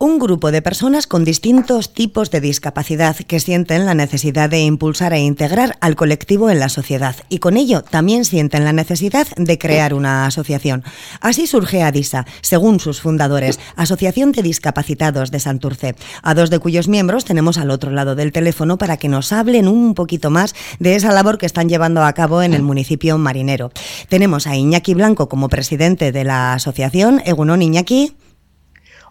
[0.03, 5.13] un grupo de personas con distintos tipos de discapacidad que sienten la necesidad de impulsar
[5.13, 9.57] e integrar al colectivo en la sociedad y con ello también sienten la necesidad de
[9.57, 10.83] crear una asociación.
[11.21, 16.89] Así surge ADISA, según sus fundadores, Asociación de Discapacitados de Santurce, a dos de cuyos
[16.89, 20.97] miembros tenemos al otro lado del teléfono para que nos hablen un poquito más de
[20.97, 23.71] esa labor que están llevando a cabo en el municipio marinero.
[24.09, 27.21] Tenemos a Iñaki Blanco como presidente de la asociación.
[27.25, 28.11] Egunon Iñaki.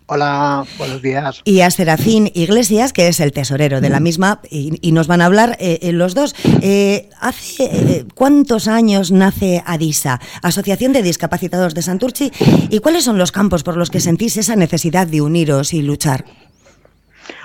[0.07, 1.43] Hola, buenos días.
[1.45, 4.03] Y a Serafín Iglesias, que es el tesorero de la mm.
[4.03, 6.35] misma, y, nos van a hablar eh, eh, los dos.
[6.61, 12.33] Eh, ¿Hace cuántos años nace ADISA, Asociación de Discapacitados de Santurchi,
[12.69, 16.25] y cuáles son los campos por los que sentís esa necesidad de uniros y luchar?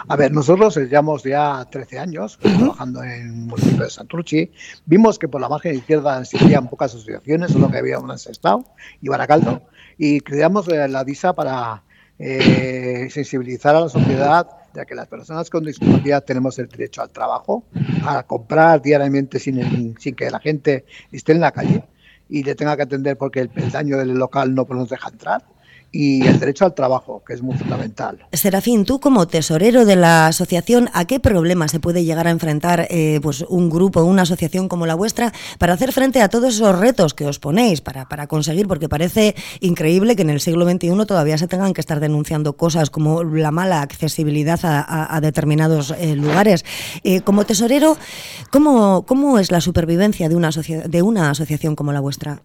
[0.10, 4.52] A ver, nosotros llevamos ya 13 años trabajando en el municipio de Santurchi.
[4.86, 8.66] Vimos que por la margen izquierda existían pocas asociaciones, solo que había una en Sestao
[9.02, 9.62] y Baracaldo,
[9.98, 11.84] y creamos la DISA para
[12.20, 17.10] eh, sensibilizar a la sociedad ya que las personas con discapacidad tenemos el derecho al
[17.10, 17.64] trabajo,
[18.06, 21.84] a comprar diariamente sin, sin que la gente esté en la calle
[22.30, 25.44] y le tenga que atender porque el, el daño del local no nos deja entrar
[25.92, 28.20] y el derecho al trabajo, que es muy fundamental.
[28.34, 32.88] Serafín, tú como tesorero de la asociación, ¿a qué problema se puede llegar a enfrentar
[32.90, 36.78] eh, pues un grupo, una asociación como la vuestra, para hacer frente a todos esos
[36.78, 38.68] retos que os ponéis para, para conseguir?
[38.68, 42.90] Porque parece increíble que en el siglo XXI todavía se tengan que estar denunciando cosas
[42.90, 46.66] como la mala accesibilidad a, determinados eh, lugares.
[47.04, 47.98] Eh, como tesorero,
[48.52, 52.42] ¿cómo, ¿cómo es la supervivencia de una, de una asociación como la vuestra?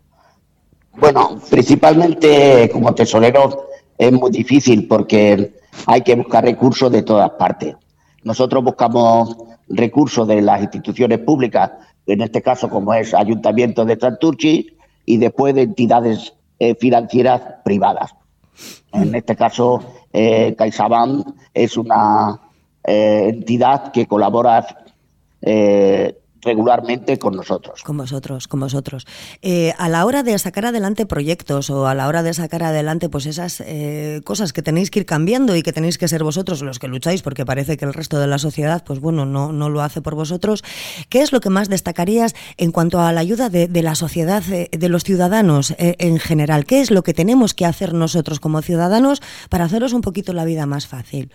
[0.99, 5.55] Bueno, principalmente como tesorero es muy difícil porque
[5.86, 7.74] hay que buscar recursos de todas partes.
[8.24, 9.36] Nosotros buscamos
[9.68, 11.70] recursos de las instituciones públicas,
[12.07, 18.14] en este caso como es Ayuntamiento de Santurchi, y después de entidades eh, financieras privadas.
[18.93, 19.82] En este caso,
[20.12, 20.55] eh,
[21.55, 22.40] es una
[22.84, 24.66] eh, entidad que colabora
[25.40, 27.82] eh, regularmente con nosotros.
[27.82, 29.07] Con vosotros, con vosotros.
[29.43, 33.09] Eh, a la hora de sacar adelante proyectos o a la hora de sacar adelante
[33.09, 36.62] pues esas eh, cosas que tenéis que ir cambiando y que tenéis que ser vosotros
[36.62, 39.68] los que lucháis, porque parece que el resto de la sociedad, pues bueno, no, no
[39.68, 40.64] lo hace por vosotros,
[41.09, 44.68] ¿qué es lo que más destacarías en cuanto a la ayuda de, la sociedad, eh,
[44.72, 46.64] de los ciudadanos en general?
[46.64, 50.45] ¿Qué es lo que tenemos que hacer nosotros como ciudadanos para haceros un poquito la
[50.45, 51.30] vida más fácil?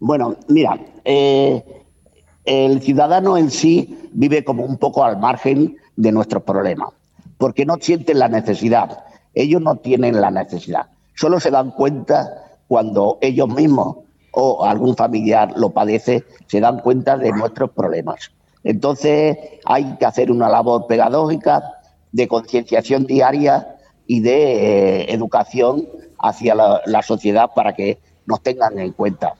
[0.00, 0.78] Bueno, mira,
[2.44, 6.90] el ciudadano en sí vive como un poco al margen de nuestros problemas,
[7.38, 9.04] porque no sienten la necesidad.
[9.34, 10.86] Ellos no tienen la necesidad.
[11.14, 13.98] Solo se dan cuenta cuando ellos mismos
[14.32, 18.32] o algún familiar lo padece, se dan cuenta de nuestros problemas.
[18.64, 21.62] Entonces hay que hacer una labor pedagógica
[22.12, 23.76] de concienciación diaria
[24.06, 25.88] y de eh, educación
[26.18, 29.34] hacia la sociedad para que nos tengan en cuenta.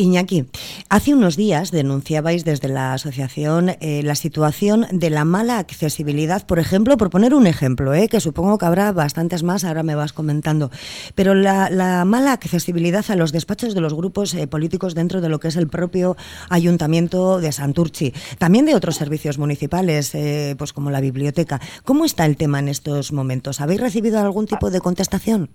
[0.00, 0.46] Iñaki,
[0.88, 6.58] hace unos días denunciabais desde la asociación eh, la situación de la mala accesibilidad, por
[6.58, 10.12] ejemplo, por poner un ejemplo, eh, que supongo que habrá bastantes más, ahora me vas
[10.12, 10.70] comentando,
[11.14, 15.38] pero la, mala accesibilidad a los despachos de los grupos eh, políticos dentro de lo
[15.38, 16.16] que es el propio
[16.48, 20.12] ayuntamiento de Santurchi, también de otros servicios municipales,
[20.56, 21.60] pues como la biblioteca.
[21.84, 23.60] ¿Cómo está el tema en estos momentos?
[23.60, 25.50] ¿Habéis recibido algún tipo de contestación?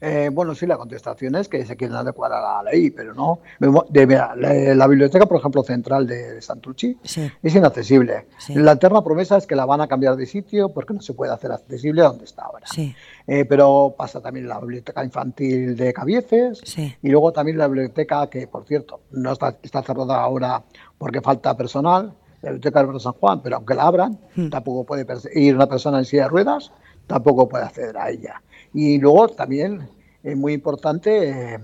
[0.00, 3.40] Eh, bueno, sí, la contestación es que se quieren adecuar a la ley, pero no.
[3.60, 6.98] la, biblioteca, por ejemplo, central de, Santurchi
[7.42, 8.26] es inaccesible.
[8.48, 11.32] La eterna promesa es que la van a cambiar de sitio porque no se puede
[11.32, 12.66] hacer accesible a donde está ahora.
[13.26, 18.46] Eh, pero pasa también la biblioteca infantil de Cabieces y luego también la biblioteca que,
[18.46, 20.62] por cierto, no está, está cerrada ahora
[20.98, 24.50] porque falta personal, la biblioteca de San Juan, pero aunque la abran, hmm.
[24.50, 26.72] tampoco puede ir una persona en silla de ruedas,
[27.06, 28.42] tampoco puede acceder a ella.
[28.74, 29.88] Y luego también
[30.22, 31.58] es muy importante eh,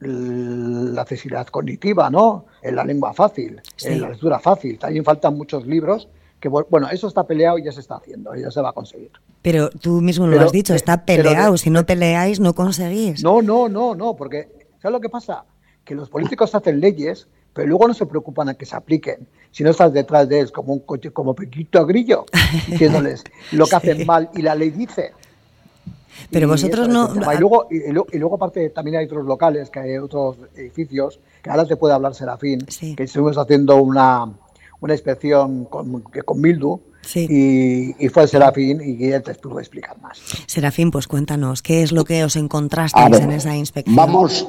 [0.00, 2.46] la accesibilidad cognitiva, ¿no?
[2.62, 4.78] En la lengua fácil, en la lectura fácil.
[4.78, 6.08] También faltan muchos libros
[6.40, 9.10] que, bueno, eso está peleado y ya se está haciendo, ya se va a conseguir.
[9.42, 11.56] Pero tú mismo lo has dicho, está peleado.
[11.56, 13.22] si no peleáis, no conseguís.
[13.22, 14.48] No, no, no, no, porque
[14.80, 15.44] ¿sabes lo que pasa?
[15.84, 19.26] Que los políticos hacen leyes, pero luego no se preocupan a que se apliquen.
[19.50, 22.26] Si no estás detrás de ellos como un coche, como pequito grillo,
[22.68, 25.12] diciéndoles lo que hacen mal y la ley dice.
[26.30, 27.10] Pero vosotros no...
[27.14, 31.64] Y luego, y, luego, aparte también hay otros locales, que hay otros edificios, que ahora
[31.64, 32.60] te puede hablar Serafín,
[32.96, 34.26] que estuvimos haciendo una,
[34.80, 36.80] una inspección con, con Mildu,
[37.14, 40.20] Y, fue Serafín y él te pudo explicar más.
[40.46, 43.96] Serafín, pues cuéntanos, ¿qué es lo que os encontrasteis en esa inspección?
[43.96, 44.46] Vamos,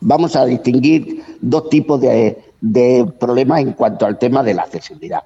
[0.00, 5.22] vamos a distinguir dos tipos de, de problemas en cuanto al tema de la accesibilidad.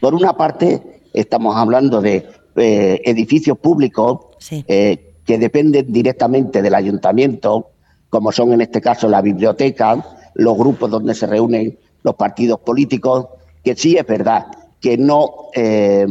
[0.00, 2.26] Por una parte, estamos hablando de
[2.56, 4.20] eh, edificios públicos
[4.50, 7.70] eh, que dependen directamente del ayuntamiento,
[8.10, 13.26] como son en este caso la biblioteca, los grupos donde se reúnen los partidos políticos,
[13.62, 14.46] que sí es verdad
[14.80, 16.06] que no eh,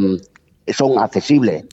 [0.67, 1.65] son accesibles,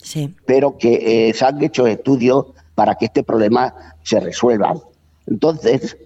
[0.45, 4.73] pero que se han hecho estudios para que este problema se resuelva.
[5.27, 5.97] Entonces,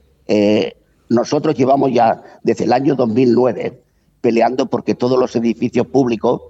[1.09, 3.81] nosotros llevamos ya desde el año 2009
[4.21, 6.41] peleando porque todos los edificios públicos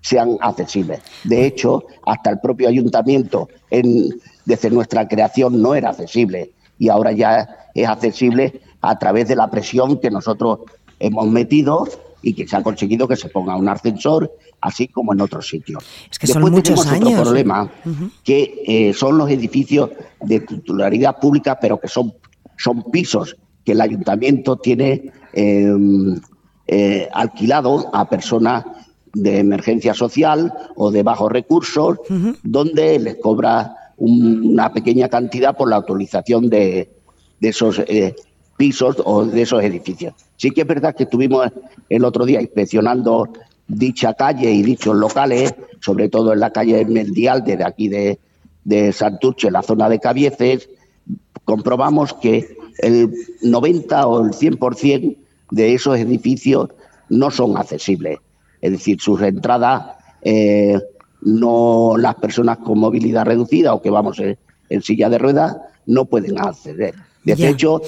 [0.00, 1.00] sean accesibles.
[1.24, 3.48] De hecho, hasta el propio ayuntamiento
[4.44, 9.50] desde nuestra creación no era accesible y ahora ya es accesible a través de la
[9.50, 10.60] presión que nosotros
[10.98, 11.86] hemos metido
[12.22, 14.30] y que se ha conseguido que se ponga un ascensor,
[14.60, 15.84] así como en otros sitios.
[16.10, 17.70] Es que son muchos tenemos otro problema,
[18.24, 19.90] que eh, son los edificios
[20.20, 22.12] de titularidad pública, pero que son,
[22.58, 25.74] son pisos que el ayuntamiento tiene eh,
[26.66, 28.64] eh, alquilado a personas
[29.12, 31.98] de emergencia social o de bajos recursos,
[32.42, 36.90] donde les cobra una pequeña cantidad por la autorización de,
[37.40, 38.14] esos eh,
[38.56, 40.14] pisos o de esos edificios.
[40.36, 41.48] Sí que es verdad que estuvimos
[41.88, 43.28] el otro día inspeccionando
[43.66, 48.18] dicha calle y dichos locales, sobre todo en la calle Mendial, de aquí de,
[48.64, 50.68] de Santurce, en la zona de Cabieces,
[51.44, 55.16] comprobamos que el 90 o el 100%
[55.50, 56.70] de esos edificios
[57.08, 58.18] no son accesibles
[58.60, 60.78] es decir, sus entradas eh,
[61.22, 64.38] no las personas con movilidad reducida o que vamos en,
[64.82, 65.56] silla de ruedas
[65.86, 66.94] no pueden acceder.
[67.24, 67.82] De hecho,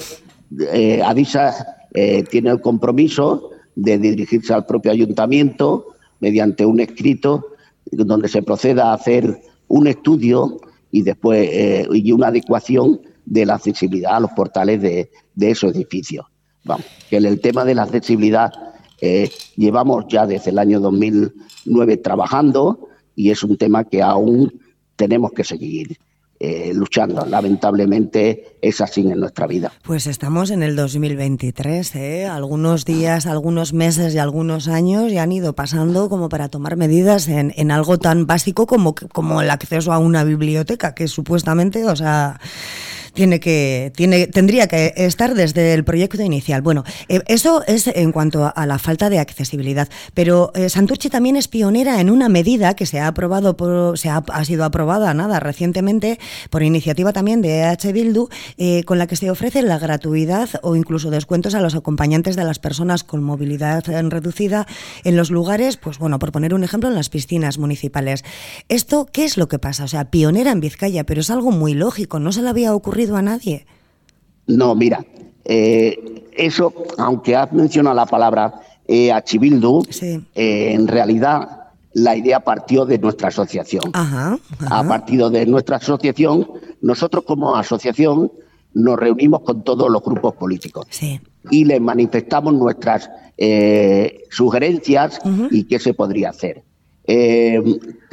[0.71, 5.87] eh, Adisa eh, tiene el compromiso de dirigirse al propio ayuntamiento
[6.19, 7.47] mediante un escrito
[7.91, 10.59] donde se proceda a hacer un estudio
[10.91, 11.49] y después
[11.91, 16.25] y una adecuación de la accesibilidad a los portales de, de esos edificios.
[16.65, 18.51] Vamos, que el tema de la accesibilidad
[19.55, 24.61] llevamos ya desde el año 2009 trabajando y es un tema que aún
[24.95, 25.97] tenemos que seguir
[26.39, 27.25] eh, luchando.
[27.25, 29.71] Lamentablemente es así en nuestra vida.
[29.83, 32.25] Pues estamos en el 2023, ¿eh?
[32.25, 37.29] algunos días, algunos meses y algunos años ya han ido pasando como para tomar medidas
[37.29, 41.95] en, en algo tan básico como, como el acceso a una biblioteca, que supuestamente, o
[41.95, 42.41] sea
[43.13, 46.61] tiene que, tiene, tendría que estar desde el proyecto inicial.
[46.61, 51.35] Bueno, eh, eso es en cuanto a la falta de accesibilidad, pero eh, Santurchi también
[51.35, 55.39] es pionera en una medida que se ha aprobado, por, se ha, sido aprobada nada
[55.39, 60.49] recientemente por iniciativa también de EH Bildu, eh, con la que se ofrece la gratuidad
[60.61, 64.67] o incluso descuentos a los acompañantes de las personas con movilidad reducida
[65.03, 68.23] en los lugares, pues bueno, por poner un ejemplo, en las piscinas municipales.
[68.69, 69.83] ¿Esto qué es lo que pasa?
[69.83, 73.02] O sea, pionera en Vizcaya, pero es algo muy lógico, no se le había ocurrido
[73.11, 73.65] a nadie.
[74.47, 75.05] No, mira,
[75.45, 82.85] eh, eso, aunque has mencionado la palabra eh, Achibildu, eh, en realidad la idea partió
[82.85, 83.91] de nuestra asociación.
[83.93, 86.47] A partir de nuestra asociación,
[86.81, 88.31] nosotros como asociación
[88.73, 90.87] nos reunimos con todos los grupos políticos
[91.51, 95.19] y les manifestamos nuestras eh, sugerencias
[95.51, 96.63] y qué se podría hacer.
[97.05, 97.61] Eh,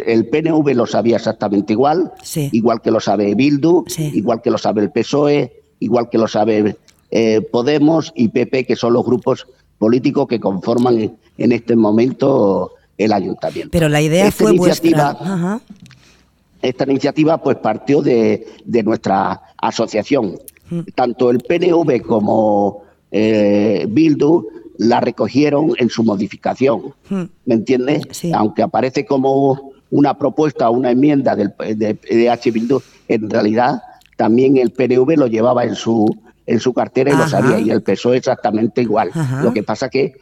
[0.05, 2.13] el PNV lo sabía exactamente igual,
[2.51, 6.77] igual que lo sabe Bildu, igual que lo sabe el PSOE, igual que lo sabe
[7.11, 9.47] eh, Podemos y PP, que son los grupos
[9.79, 13.71] políticos que conforman en este momento el ayuntamiento.
[13.73, 15.61] Pero la idea esta fue iniciativa,
[16.61, 18.47] Esta iniciativa pues partió de,
[18.85, 20.39] nuestra asociación.
[20.69, 20.81] Mm.
[20.95, 24.47] Tanto el PNV como eh, Bildu
[24.81, 26.95] la recogieron en su modificación.
[27.11, 27.25] Hmm.
[27.45, 28.03] ¿Me entiendes?
[28.33, 32.51] Aunque aparece como una propuesta, una enmienda del, de, H.
[32.51, 33.83] Bildu, en realidad
[34.17, 36.09] también el PNV lo llevaba en su
[36.47, 39.11] en su cartera y lo sabía, y el PSOE exactamente igual.
[39.43, 40.15] Lo que pasa que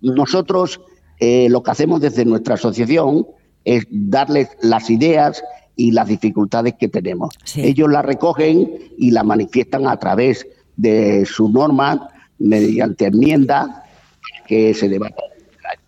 [0.00, 0.80] nosotros
[1.18, 3.26] eh, lo que hacemos desde nuestra asociación
[3.64, 5.42] es darles las ideas
[5.76, 7.34] y las dificultades que tenemos.
[7.56, 10.46] Ellos las recogen y la manifiestan a través
[10.76, 12.08] de su norma,
[12.38, 13.83] mediante enmienda,
[14.46, 15.22] que se debata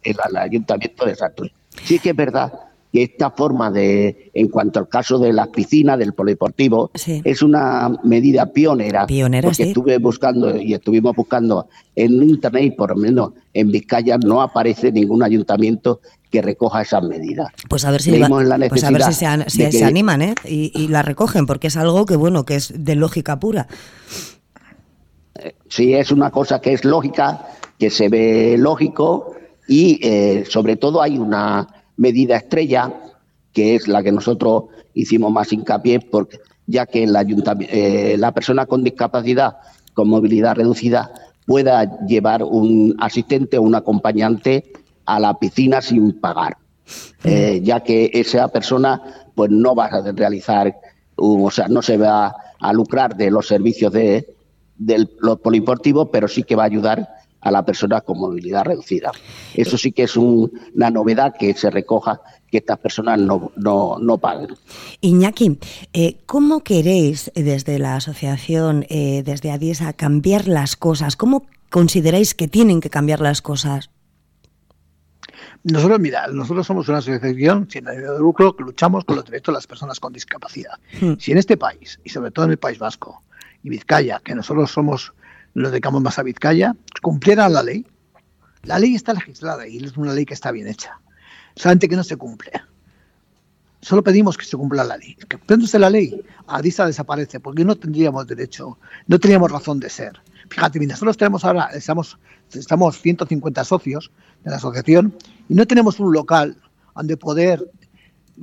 [0.03, 1.55] en el Ayuntamiento de Santurce.
[1.85, 2.53] Sí que es verdad
[2.93, 7.91] que esta forma de, en cuanto al caso de las piscinas, del polideportivo, es una
[8.05, 9.07] medida pionera.
[9.07, 14.17] Pionera, porque estuve buscando y estuvimos buscando en internet y por lo menos en Vizcaya
[14.19, 16.01] no aparece ningún ayuntamiento
[16.31, 17.49] que recoja esas medidas.
[17.69, 20.35] Pues a ver si, pues a ver si, se, se, animan ¿eh?
[20.45, 23.69] y, y la recogen, porque es algo que bueno que es de lógica pura.
[25.69, 27.47] Sí, es una cosa que es lógica,
[27.79, 29.35] que se ve lógico
[29.69, 32.93] y eh, sobre todo hay una medida estrella
[33.53, 34.65] que es la que nosotros
[34.95, 37.25] hicimos más hincapié porque ya que la,
[37.61, 39.57] eh, la persona con discapacidad
[39.95, 41.11] con movilidad reducida
[41.47, 44.73] pueda llevar un asistente o un acompañante
[45.07, 46.59] a la piscina sin pagar,
[47.25, 49.01] eh, ya que esa persona
[49.35, 50.77] pues no va a realizar,
[51.15, 54.35] o sea, no se va a lucrar de los servicios de,
[54.77, 57.09] de los poliportivos, pero sí que va a ayudar
[57.41, 59.13] a la persona con movilidad reducida.
[59.55, 62.21] Eso sí que es una novedad que se recoja
[62.51, 64.57] que estas personas no, no, paguen.
[65.01, 65.59] Iñaki,
[65.93, 71.17] eh, ¿cómo queréis desde la asociación, eh, desde ADIESA, cambiar las cosas?
[71.17, 73.91] ¿Cómo consideráis que tienen que cambiar las cosas?
[75.65, 79.53] Nosotros, mira, nosotros somos una asociación sin ánimo de lucro que luchamos con los derechos
[79.53, 80.79] de las personas con discapacidad.
[81.01, 81.15] Hmm.
[81.19, 83.25] Si en este país, y sobre todo en el País Vasco
[83.65, 85.13] y Vizcaya, que nosotros somos
[85.57, 87.87] nos dedicamos más a Vizcaya, cumplieran la ley.
[88.65, 91.01] La ley está legislada y es una ley que está bien hecha.
[91.55, 92.53] Solamente que no se cumple.
[93.81, 95.15] Solo pedimos que se cumpla la ley.
[95.15, 100.21] Que cumpliéndose la ley, Adisa desaparece porque no tendríamos derecho, no teníamos razón de ser.
[100.51, 102.19] Fíjate, nosotros tenemos ahora, estamos,
[102.53, 104.11] estamos 150 socios
[104.45, 105.17] de la asociación
[105.49, 106.57] y no tenemos un local
[106.95, 107.65] donde poder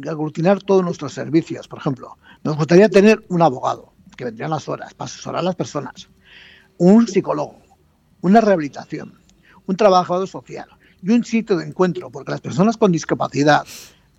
[0.07, 1.68] aglutinar todos nuestros servicios.
[1.68, 5.55] Por ejemplo, nos gustaría tener un abogado que vendría las horas para asesorar a las
[5.55, 6.09] personas
[6.78, 7.59] un psicólogo,
[8.21, 9.13] una rehabilitación,
[9.65, 10.67] un trabajador social
[11.01, 13.65] y un sitio de encuentro, porque las personas con discapacidad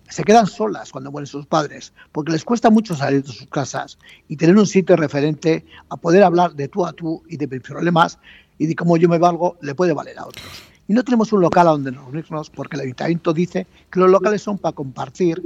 [0.09, 3.97] se quedan solas cuando mueren sus padres, porque les cuesta mucho salir de sus casas
[4.27, 7.61] y tener un sitio referente a poder hablar de tú a tú y de mis
[7.61, 8.19] problemas
[8.57, 10.45] y de cómo yo me valgo le puede valer a otros.
[10.87, 14.43] Y no tenemos un local a donde reunirnos porque el ayuntamiento dice que los locales
[14.43, 15.41] son para compartir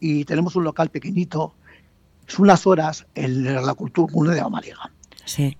[0.00, 1.54] y tenemos un local pequeñito,
[2.26, 4.90] es unas horas en la cultura común de Amariga.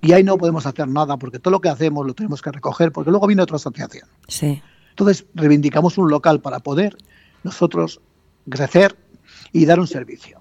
[0.01, 2.93] Y ahí no podemos hacer nada porque todo lo que hacemos lo tenemos que recoger
[2.93, 4.09] porque luego viene otra asociación.
[4.91, 6.97] Entonces reivindicamos un local para poder
[7.43, 8.01] nosotros
[8.49, 8.97] crecer
[9.53, 10.40] y dar un servicio.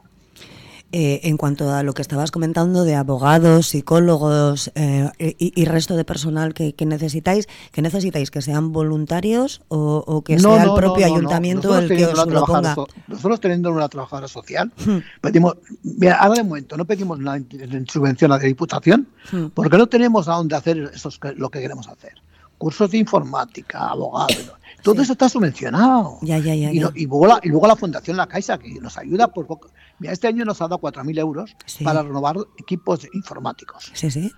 [0.91, 6.03] Eh, en cuanto a lo que estabas comentando de abogados, psicólogos eh, y, resto de
[6.03, 8.31] personal que, necesitáis, ¿qué necesitáis?
[8.31, 12.75] ¿Que sean voluntarios o, que sea el propio ayuntamiento el que os lo ponga?
[13.07, 14.97] nosotros teniendo una trabajadora social, hmm.
[15.21, 17.39] pedimos, mira, ahora de momento no pedimos una
[17.87, 19.47] subvención a la Diputación hmm.
[19.53, 22.13] porque no tenemos a dónde hacer eso lo que queremos hacer.
[22.57, 24.53] Cursos de informática, abogados,
[24.83, 26.17] todo eso está subvencionado.
[26.21, 29.27] Ya, ya, ya, y, luego la, y, luego la, Fundación La Caixa, que nos ayuda
[29.27, 29.69] por poco.
[29.99, 33.91] Mira, este año nos ha dado 4.000 euros para renovar equipos informáticos.
[33.93, 34.31] Sí, sí.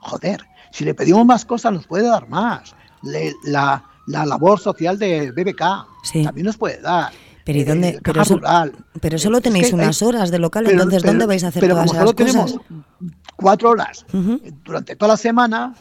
[0.00, 2.74] Joder, si le pedimos más cosas, nos puede dar más.
[3.02, 7.12] la, la, labor social de BBK también nos puede dar.
[7.44, 7.88] Pero ¿y dónde?
[7.88, 8.22] Eh, pero,
[9.00, 12.14] pero, solo tenéis unas horas de local, entonces ¿dónde vais a hacer todas esas cosas?
[12.14, 12.60] tenemos
[13.36, 14.04] cuatro horas
[14.64, 15.74] durante toda la semana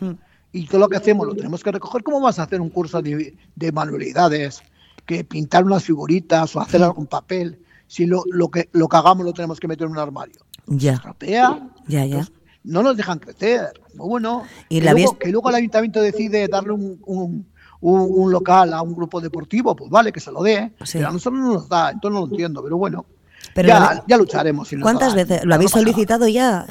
[0.58, 2.04] y todo lo que hacemos lo tenemos que recoger.
[2.04, 4.62] ¿Cómo vas a hacer un curso de, manualidades?
[5.06, 8.98] Que pintar unas figuritas o hacer algo en papel, si lo, lo, que, lo que
[8.98, 10.36] hagamos lo tenemos que meter en un armario.
[10.66, 11.02] Ya.
[11.22, 12.28] ya, ya.
[12.64, 13.72] no nos dejan crecer.
[13.96, 17.48] Bueno, ¿Y que, luego, que, luego, el ayuntamiento decide darle un, un,
[17.80, 20.74] un, local a un grupo deportivo, pues vale, que se lo dé.
[20.92, 23.06] Pero a nosotros no nos da, entonces no lo entiendo, pero bueno.
[23.54, 24.70] Pero ya, ya lucharemos.
[24.82, 25.46] ¿Cuántas veces?
[25.46, 26.68] ¿Lo habéis solicitado ya?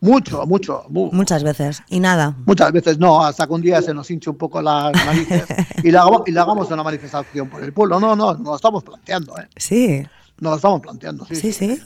[0.00, 0.84] Mucho, mucho.
[0.88, 1.82] Muchas veces.
[1.88, 2.34] ¿Y nada?
[2.46, 5.44] Muchas veces no, hasta que un día se nos hinche un poco las narices
[5.84, 8.00] y le hagamos, y hagamos una manifestación por el pueblo.
[8.00, 9.36] No, no, nos lo estamos planteando.
[9.38, 9.48] ¿eh?
[9.56, 10.02] Sí.
[10.38, 11.36] Nos lo estamos planteando, sí.
[11.36, 11.78] Sí, sí.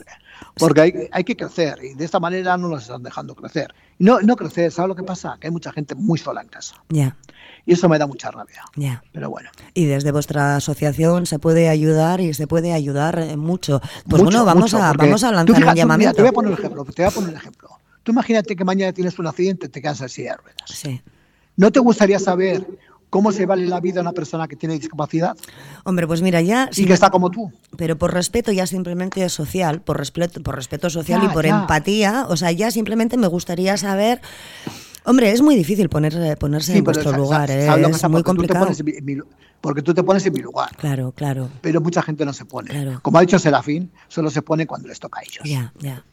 [0.57, 3.73] Porque hay, hay, que crecer y de esta manera no nos están dejando crecer.
[3.99, 5.37] Y no, no crecer, ¿sabes lo que pasa?
[5.39, 6.75] Que hay mucha gente muy sola en casa.
[6.89, 7.17] Ya.
[7.65, 8.63] Y eso me da mucha rabia.
[8.75, 9.03] Ya.
[9.11, 9.49] Pero bueno.
[9.73, 13.81] Y desde vuestra asociación se puede ayudar y se puede ayudar eh, mucho.
[14.07, 16.15] Pues bueno, vamos, a, vamos a lanzar un llamamiento.
[16.15, 16.85] te voy a poner un ejemplo.
[16.85, 17.69] Te voy a poner un ejemplo.
[18.05, 20.61] Tú imagínate que mañana tienes un accidente te quedas así de ruedas.
[20.67, 21.01] Sí.
[21.57, 22.63] ¿No te gustaría saber
[23.09, 25.35] cómo se vale la vida a una persona que tiene discapacidad?
[25.85, 26.69] Hombre, pues mira, ya...
[26.75, 27.51] Y que está como tú.
[27.75, 32.37] Pero por respeto ya simplemente social, por respeto, por respeto social y por empatía, o
[32.37, 34.21] sea, ya simplemente me gustaría saber...
[35.03, 37.67] Hombre, es muy difícil poner, ponerse en vuestro lugar, ¿eh?
[37.67, 38.67] es muy complicado.
[39.61, 40.69] porque tú te pones en mi lugar.
[40.77, 41.49] Claro, claro.
[41.61, 42.99] Pero mucha gente no se pone.
[43.01, 45.43] Como ha dicho Serafín, solo se pone cuando les toca a ellos.
[45.43, 46.03] Ya, ya.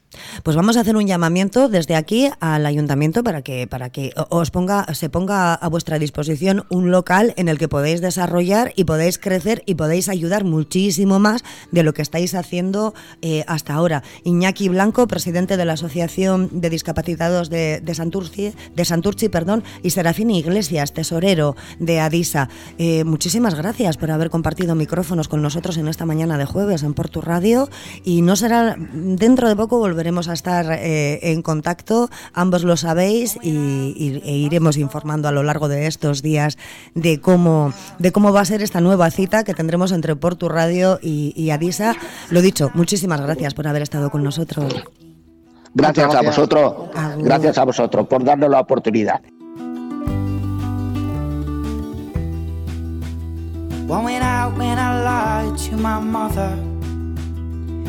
[0.42, 4.50] Pues vamos a hacer un llamamiento desde aquí al ayuntamiento para que, para que os
[4.50, 9.18] ponga, se ponga a vuestra disposición un local en el que podéis desarrollar y podéis
[9.18, 14.02] crecer y podéis ayudar muchísimo más de lo que estáis haciendo eh, hasta ahora.
[14.24, 19.90] Iñaki Blanco, presidente de la Asociación de Discapacitados de, de, Santurci, de Santurci perdón, y
[19.90, 22.48] Serafín Iglesias, tesorero de Adisa.
[22.78, 26.94] Eh, muchísimas gracias por haber compartido micrófonos con nosotros en esta mañana de jueves en
[26.94, 27.68] Portu Radio
[28.04, 32.76] y no será dentro de poco volver volveremos a estar eh, en contacto, ambos lo
[32.76, 36.58] sabéis, y, e iremos informando a lo largo de estos días
[36.96, 40.98] de cómo, de cómo va a ser esta nueva cita que tendremos entre Portu Radio
[41.00, 41.94] y, Adisa.
[42.30, 44.74] Lo dicho, muchísimas gracias por haber estado con nosotros.
[45.72, 46.74] Gracias, a vosotros,
[47.18, 49.20] gracias a vosotros por darnos la oportunidad.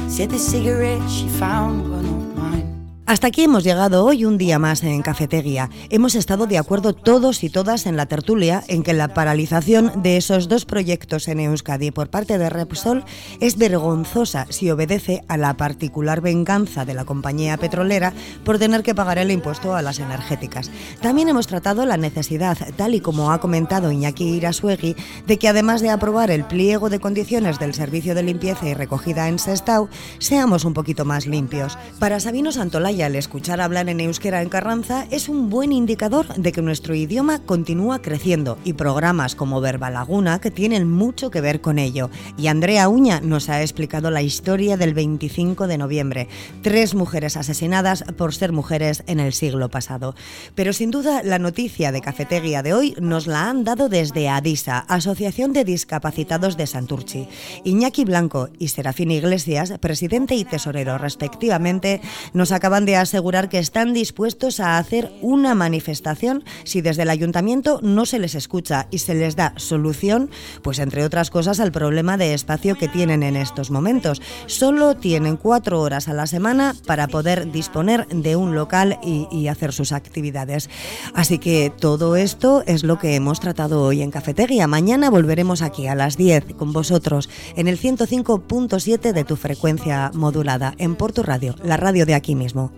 [0.07, 2.72] Said the cigarette she found were not mine.
[3.13, 5.69] Hasta aquí hemos llegado hoy un día más en Cafetería.
[5.91, 10.17] Hemos estado de acuerdo todos y todas en la tertulia en que la paralización de
[10.17, 13.05] esos dos proyectos en Euskadi por parte de Repsol
[13.39, 18.95] es vergonzosa si obedece a la particular venganza de la compañía petrolera por tener que
[18.95, 20.71] pagar el impuesto a las energéticas.
[20.99, 24.95] También hemos tratado la necesidad, tal y como ha comentado Iñaki Irasuegui,
[25.27, 29.27] de que además de aprobar el pliego de condiciones del servicio de limpieza y recogida
[29.27, 29.87] en Sestao,
[30.17, 31.77] seamos un poquito más limpios.
[31.99, 36.51] Para Sabino Santolaya al escuchar hablar en euskera en Carranza es un buen indicador de
[36.51, 41.61] que nuestro idioma continúa creciendo y programas como Verba Laguna que tienen mucho que ver
[41.61, 42.09] con ello.
[42.37, 46.27] Y Andrea Uña nos ha explicado la historia del 25 de noviembre,
[46.61, 50.15] tres mujeres asesinadas por ser mujeres en el siglo pasado.
[50.55, 54.79] Pero sin duda la noticia de Cafetería de hoy nos la han dado desde ADISA,
[54.79, 57.27] Asociación de Discapacitados de Santurchi.
[57.63, 62.01] Iñaki Blanco y Serafín Iglesias, presidente y tesorero respectivamente,
[62.33, 62.51] nos
[62.85, 68.19] de asegurar que están dispuestos a hacer una manifestación si desde el ayuntamiento no se
[68.19, 70.29] les escucha y se les da solución,
[70.61, 74.21] pues entre otras cosas al problema de espacio que tienen en estos momentos.
[74.45, 79.47] Solo tienen cuatro horas a la semana para poder disponer de un local y, y
[79.47, 80.69] hacer sus actividades.
[81.13, 84.67] Así que todo esto es lo que hemos tratado hoy en Cafetería.
[84.67, 90.73] Mañana volveremos aquí a las 10 con vosotros en el 105.7 de tu frecuencia modulada
[90.77, 92.72] en Porto Radio, la radio de aquí mismo.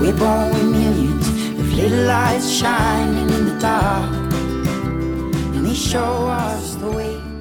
[0.00, 4.10] We're born with millions of little lights shining in the dark,
[5.54, 7.31] and they show us the way.